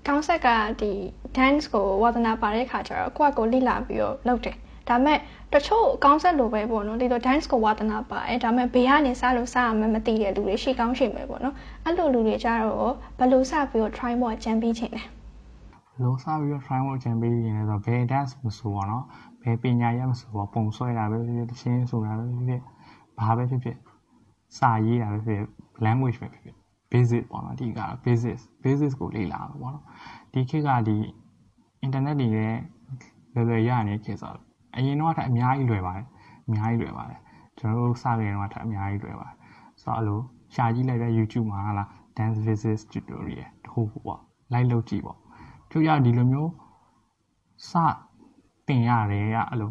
[0.07, 0.49] ကောင်းဆက်က
[0.81, 0.93] ဒီ
[1.37, 4.57] dance ကိုဝါသနာပါတဲ့ခါကျတော့ကိုယ့်ကိုလိလာပြီးတော့လုပ်တယ်
[4.89, 5.19] ဒါပေမဲ့
[5.53, 11.55] တချို့ကောင်းဆက်လိုပဲပေါ့နော်ဒီလို dance ကိုဝါသနာပါအဲဒါပေမဲ့ဘေးကနေစလို့စရမှမသိတဲ့လူတွေရှိကောင်းရှိမယ်ပေါ့နော်
[11.85, 15.03] အဲ့လိုလူတွေကြတော့ဘယ်လိုစပြီးတော့ try ဖို့အကြံပေးခြင်းလဲ
[16.03, 19.05] လုံးစပြီးတော့ try ဖို့အကြံပေးရင်လည်းဆိုဘယ် dance မဆိုပေါ့နော်
[19.43, 22.63] ဘယ်ပညာရမဆိုပေါ့ပုံဆွဲတာပဲဖြစ်ဖြစ်တခြင်းဆိုတာပဲဖြစ်ဖြစ်
[23.19, 23.77] ဘာပဲဖြစ်ဖြစ်
[24.59, 25.49] စာရေးတာပဲဖြစ်ဖြစ်
[25.87, 26.57] language ပဲဖြစ်ဖြစ်
[26.93, 29.85] basic ပေါ့နော်ဒီက basic basic ကိုလေ့လာမှာပေါ့နော်
[30.33, 30.97] ဒီခေတ်ကဒီ
[31.81, 32.61] အင်တာနက်တွေလည်း
[33.35, 34.45] လွယ်လွယ်ရနေခေတ်ဆိုတော့
[34.77, 36.07] အရင်တော့ထက်အများကြီးလွယ်ပါတယ်
[36.47, 37.21] အများကြီးလွယ်ပါတယ်
[37.59, 39.37] ကျွန်တော်တို့စခဲ့တော့ထက်အများကြီးလွယ်ပါတယ်
[39.83, 40.21] ဆိုတော့အဲ့လို
[40.55, 44.21] ရှာကြည့်လိုက်တဲ့ YouTube မှာဟာလား dance visit tutorial တခုပေါ့
[44.53, 45.19] လိုက်လုပ်ကြည့်ပေါ့
[45.71, 46.51] သူရဒီလိုမျိုး
[47.69, 47.73] စ
[48.69, 49.71] တင်ရတယ်ကအဲ့လို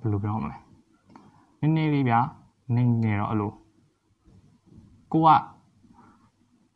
[0.00, 0.58] ဘယ်လိုပြောမလဲ
[1.60, 2.20] နည်းနည်းလေးဗျာ
[2.74, 3.52] နေနေတော့အဲ့လို
[5.14, 5.30] ကိုက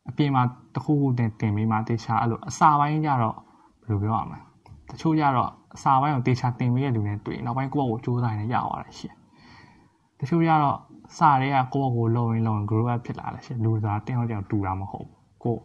[0.09, 0.43] အပြင်မှာ
[0.75, 3.35] တခုခုတင်တင်ပြီးမှတေချာအဲ့လိုအစာပိုင်းကြတော့
[3.81, 4.39] ဘယ်လိုပြောရမလဲ
[4.89, 9.15] တချို့ကြတော့အစာပိုင်းကိုတေချာတင်ပြီးတဲ့လူတွေတွေ့နောက်ပိုင်းကိုယ့်ဘက်ကိုစူးစမ်းနေရသွားတယ်ရှင်
[10.19, 10.77] တချို့ကြတော့
[11.17, 15.57] စာတွေကကိုယ့်ဘက်ကိုလုံရင်လုံရင် grow up ဖြစ်လာတယ်ရှင်လူသားတယောက်တယောက်တူတာမဟုတ်ဘူးကို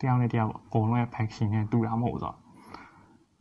[0.00, 2.36] တယောက်နဲ့တယောက်အကုန်လုံးရဲ့ faction နဲ့တူတာမဟုတ်ဆိုတော့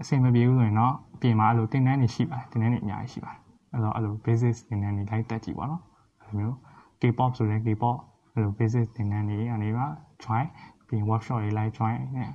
[0.01, 3.39] အဆင်မပြေဘူးဆိုရင်တော့အပြင်မှာအဲ့လိုတင်တန်းနေရှိပါတယ်တင်တန်းနေအများကြီးရှိပါတယ်
[3.71, 5.81] အဲ့တော့အဲ့လို basic တင်တန်းနေလိုက်တက်ကြည့်ပါတော့
[6.21, 6.55] အဲ့လိုမျိုး
[7.01, 7.97] K-pop ဆိုရင် K-pop
[8.39, 9.87] အဲ့လို basic သင်တန်းတွေအနေမှာ
[10.23, 10.45] join
[10.87, 12.29] ပြီး workshop တွေ live join နဲ့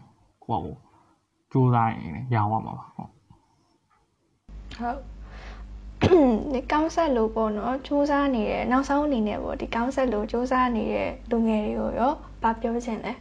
[0.45, 0.77] ကိုယ့်ကို
[1.51, 3.11] စူးစမ်းရင်ရအောင်ပါပါဟုတ်
[4.77, 4.99] ဟုတ်
[6.53, 13.13] ဒီကောင်းဆက်လို့ပေါ့နော်စူးစမ်းနေတဲ့နောက်ဆုံးအနေနဲ့ပေါ့ဒီကောင်းဆက်လို့စူးစမ်းနေတဲ့လူငယ်တွေကိုရောဗာပြောချင်လဲ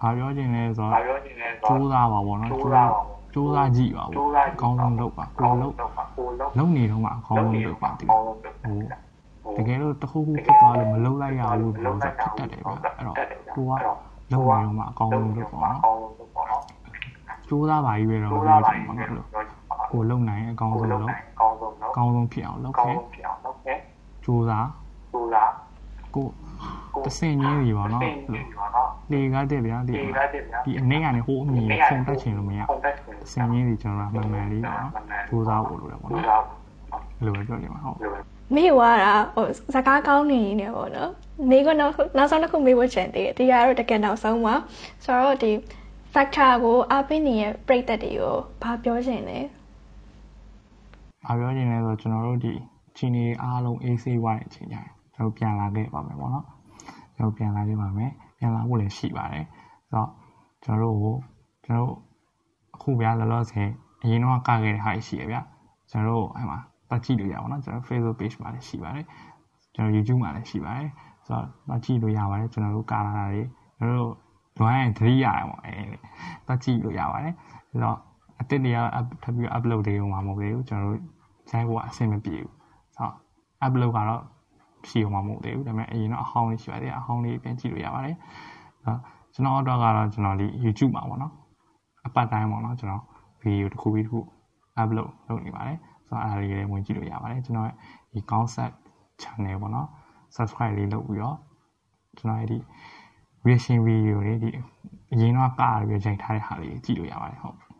[0.00, 1.20] ဘာပြောချင်လဲဆိုတော့
[1.66, 2.90] စူးစမ်းပါပေါ့နော်စူးစမ်း
[3.34, 5.72] စူးစမ်းကြည့်ပါဘူးအကောင်းဆုံးလုပ်ပါကိုလုပ်
[6.58, 8.78] လုပ်နေတော့မှအကောင်းဆုံးလုပ်ပါဒီဟို
[9.56, 13.16] တကယ်လို့တခုခုဖြစ်သွားလို့မလုပ်လိုက်ရဘူးလို့ဆိုဖြစ်တတ်တယ်ဗျအဲ့တော့
[13.54, 13.72] ကိုက
[14.32, 15.82] လုပ်နေတော့မှအကောင်းဆုံးလုပ်ပါနော်
[17.46, 19.26] စူးစမ်းပါကြီးပဲတော့မပြောချင်ဘူးနော်လို့
[19.92, 21.02] ကိုလုံနိုင်အကောင်းဆုံးလုပ်
[21.88, 22.96] အကောင်းဆုံးဖြစ်အောင်လုပ်ခဲ့
[24.24, 24.68] စူးစမ်း
[25.12, 25.52] စူးစမ်း
[26.14, 26.26] ကို
[27.04, 28.02] တဆင်ချင်းကြီးပါနော်
[29.12, 29.94] လေကားတက်ဗျာဒီ
[30.64, 32.64] ဒီအနေကနေဟိုအမြင်ဖုံတက်ချင်လို့မရတ
[33.32, 34.92] ဆင်ချင်းကြီးကျွန်တော်မှန်မှန်လေးပေါ့နော်
[35.28, 36.24] စူးစမ်းဖို့လိုတယ်ပေါ့နော်
[37.18, 37.96] အဲ့လိုပဲပြောချင်ပါဟုတ်
[38.56, 41.10] မေ့သွားတာဟိုစကားကောင်းနေနေပေါ့နော်
[41.50, 44.54] မေးကနောက်နောက်ဆုံးတစ်ခုမေးဖို့ချင်သေးတယ်ဒီကတော့တကယ်နောက်ဆုံးပါ
[45.04, 45.52] ဆိုတော့ဒီ
[46.12, 49.38] factor ကိုအပိနေရဲ့ပြိသက်တွေကိုဘာပြောချင်လဲ
[51.24, 52.52] ဘာပြောချင်လဲဆိုတော့ကျွန်တော်တို့ဒီ
[52.96, 54.76] ချင်းနေအားလုံး AC ဝိုင်းအချိန်ကြ
[55.14, 56.46] ကျွန်တော်ပြန်လာခဲ့ပါမယ်ပေါ့နော်
[57.16, 59.46] ကျွန်တော်ပြန်လာခဲ့ပါမယ်ပြန်လာဖို့လည်းရှိပါတယ်
[59.90, 60.08] ဆိုတော့
[60.64, 61.18] ကျွန်တော်တို့
[61.64, 61.98] ကျွန်တော်တို့
[62.74, 63.68] အခုဗျာလောလောဆယ်
[64.02, 65.40] အရင်တော့ကခဲ့တဲ့ဟာရှိရဗျာ
[65.90, 66.58] ကျွန်တော်တို့အဲ့မှာ
[66.92, 69.06] ပတ်ကြည့်လို့ရပါတော့ကျွန်တော် Facebook page မှာလည်းရှိပါတယ်
[69.74, 70.90] ကျွန်တော် YouTube မှာလည်းရှိပါတယ်
[71.26, 73.42] ဆိုတော့ပတ်ကြည့်လို့ရပါတယ်ကျွန်တော်တို့ကာလာတာတွေ
[73.78, 74.14] ကျွန်တော်တို့
[74.60, 75.74] လွမ်းရင်သတိရတယ်ပေါ့အဲ
[76.46, 77.34] ပတ်ကြည့်လို့ရပါတယ်
[77.70, 77.98] ဆိုတော့
[78.40, 78.78] အတစ်တွေက
[79.22, 81.00] ထပ်ပြီး upload တွေမှာမဟုတ်ဘူးကျွန်တော်တို့
[81.50, 82.52] ဆိုင်ဖို့အဆင်မပြေဘူး
[82.96, 83.14] ဆိုတော့
[83.64, 84.22] upload ကတော့
[84.88, 88.16] ရှိအောင်မဟုတ်သေးဘူးဒါပေမဲ့အရင်တော့အဟောင်းလေးရှိပါတယ်အဟောင်းလေးပြန်ကြည့်လို့ရပါတယ်
[88.84, 88.98] ဆိုတော့
[89.34, 91.32] ကျွန်တော်တော့ကတော့ကျွန်တော်ဒီ YouTube မှာပေါ့နော်
[92.06, 93.02] အပတ်တိုင်းပေါ့နော်ကျွန်တော်
[93.40, 94.20] ဗီဒီယိုတစ်ခုပြီးတစ်ခု
[94.80, 97.68] upload လုပ်နေပါတယ်ဆို တော့အားလေးလည်းဝင်ကြည့်လို့ရပါတယ်ကျွန်တော်
[98.12, 98.74] ဒီ concept
[99.22, 99.88] channel ပေါ့နော်
[100.34, 101.36] subscribe လေးလုပ်ပြီးတော့
[102.18, 102.58] ကျွန်တော်ဒီ
[103.46, 104.50] reaction video တွေဒီ
[105.12, 107.71] အရင်တော့ကားပြီးချိန်ထားတဲ့ဟာလေးကြည့်လို့ရပါတယ်ဟုတ်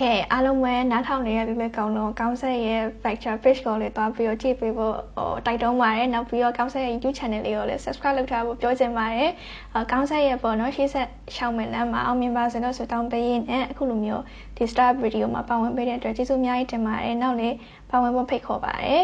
[0.00, 9.30] ကဲအားလုံးပဲနားထောင်နေရပြီပဲကောင်းတော့ကောင်းဆက်ရဲ့ factor page ကိုလည်းတွားပြီးတော့ကြည့်ပေးဖို့ဟိုတိုက်တွန်းပါတယ်နောက်ပြီးတော့ကောင်းဆက်ရဲ့ YouTube channel လေးကိုလည်း subscribe လုပ်ထားဖို့ပြောချင်ပါတယ်
[9.74, 14.22] အကောင်းဆက်ရဲ့ပေါ့နော်ရှေ့ဆက်ရှောင်းမယ်လမ်းမှာအောင်မြင်ပါစေလို့ဆုတောင်းပေးရင်းနဲ့အခုလိုမျိုး
[14.56, 17.56] ဒီ star video မှာပါဝင်ပေးတဲ့အတွက်ကျေးဇူးအများကြီးတင်ပါတယ်နောက်လည်း
[17.90, 19.02] ပါဝင်ဖို့ဖိတ်ခေါ်ပါတယ်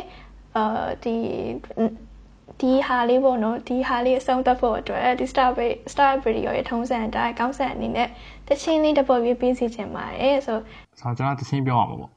[0.56, 1.14] အာဒီ
[2.60, 5.48] ဒီဟာလေးပေါ့နော်ဒီဟာလေးအဆုံးသတ်ဖို့အတွက်ဒီ star
[5.92, 8.08] star video ရဲ့ထုံးစံအတိုင်းကောင်းဆက်အနေနဲ့
[8.50, 10.58] တချင်းလေးတစ်ပုတ်ပြီးပြီးစီခြင်းပါတယ်ဆို
[11.00, 12.10] ဆာကျွန်တော်တချင်းပြောအောင်ပေါ့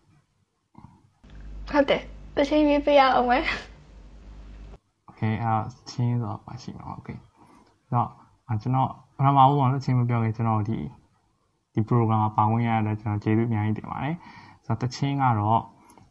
[1.69, 2.01] ဟုတ်တယ်
[2.37, 3.43] တချင်းပြီးပြရအောင်မယ်
[5.09, 5.53] Okay အဲ
[5.89, 7.17] ချင်းဆိုပါရှိမှာ Okay
[7.93, 8.07] တော့
[8.61, 10.77] ကျွန်တော်ပထမဦးပေါ့နော်ချင်းမပြောခင်ကျွန်တော်ဒီ
[11.73, 14.15] ဒီ program မှာပါဝင်ရတဲ့ကျွန်တော်ကျေးဇူးအများကြီးတင်ပါတယ်
[14.65, 15.61] ဆိုတော့တချင်းကတော့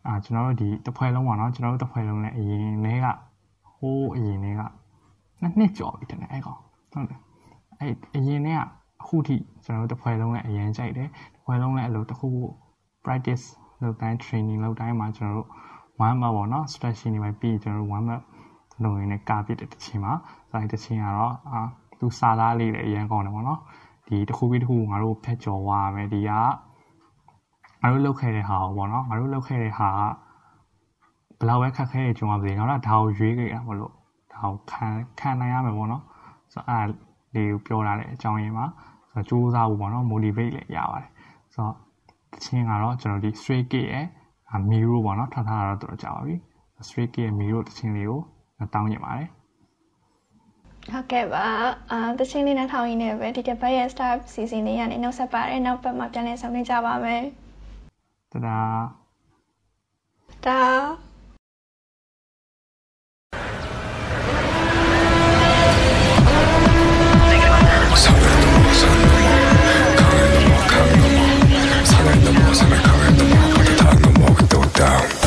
[0.06, 3.06] အာကျွန်တော်တို့ဒီတစ်ဖွဲလုံးပေါ့နော်ကျွန်တော်တို့တစ်ဖွဲလုံးလည်းအရင်လဲက
[3.76, 4.60] ဟိုးအရင်လဲက
[5.40, 6.60] နှစ်နှစ်ကျော်ပြီတဲ့အဲ့ကောင်
[6.92, 7.20] ဟုတ်တယ်
[7.78, 8.60] အဲ့အရင်လဲက
[9.12, 12.44] ခုထိကျွန်တော်တို့တစ်ဖွဲ့လုံးလည်းအရင်ကြိုက်တယ်တစ်ဖွဲ့လုံးလည်းအလိုတစ်ခုခု
[13.04, 13.44] practice
[13.82, 15.48] လုပ်တိုင်း training လုပ်တိုင်းမှာကျွန်တော်တို့
[16.06, 18.22] one map ပေါ့နော် strategy တွေပဲပြီးကျွန်တော်တို့ one map
[18.82, 20.12] လုပ်ရင်းနဲ့ကာပစ်တဲ့တခြင်းမှာ
[20.50, 21.60] ဆိုရင်တခြင်းကတော့အာ
[22.00, 23.60] သူစာသားလေးလည်းအရင်ကောင်းတယ်ပေါ့နော်
[24.06, 26.30] ဒီတစ်ခုပြီးတစ်ခုငါတို့ဖက်ကျော်သွားရမယ်ဒီက
[27.82, 30.00] ငါတို့လုပ်ခဲ့တဲ့ဟာပေါ့နော်ငါတို့လုပ်ခဲ့တဲ့ဟာက
[31.38, 33.92] ဘယ်လောက်ပဲခက်ခဲနေကြုံရပါစေငါတို့ဒါကိုရွေးခဲ့ရမလို့
[34.32, 34.86] ဒါကိုခံ
[35.18, 36.02] ခံနိုင်ရမယ်ပေါ့နော်
[36.52, 36.86] ဆိုတော့အဲ့
[37.34, 38.91] လေးကိုပြောထားတဲ့အကြောင်းရင်းမှာဆိုတော့
[39.28, 41.08] စူးစမ်းဖို့ပေါ့နော် motivate လည်းရပါတယ်
[41.54, 41.74] ဆိုတော့
[42.32, 44.06] တချင်းကတော့ကျွန်တော်ဒီ straight kick ရဲ့
[44.70, 46.34] miro ပေါ့နော်ထားထားတာတော့တော်ကြာပါပြီ
[46.88, 48.20] straight kick ရဲ့ miro တချင်းလေးကို
[48.74, 49.28] တောင်းညင်ပါတယ်
[50.90, 51.44] ဟုတ်ကဲ့ပါ
[51.90, 57.22] အာတချင်းလေးနဲ့ထောင်ရင်းနဲ့ပဲဒီတစ်ပတ်ရဲ့ start season လေးကနေနောက်ဆက်ပါတယ်နောက်ပတ်မှာပြန်လည်ဆောင်နေကြပါမယ်
[58.32, 58.58] တဒါ
[60.46, 60.60] တာ
[72.52, 75.21] was in the car in the morning, put it on the walk, throw it down.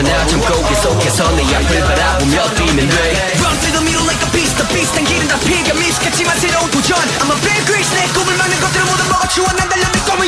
[0.00, 4.56] 괜찮아 참고 계속해서 내 앞을 바라보며 뛰면 돼 Run through the middle like a beast
[4.56, 6.96] The beast 난 길은 다 피가 미식했지만 새로운 도전.
[7.20, 10.26] I'm a big reach 내 꿈을 막는 것들은 모두 먹어치워 난 달려 내 꿈을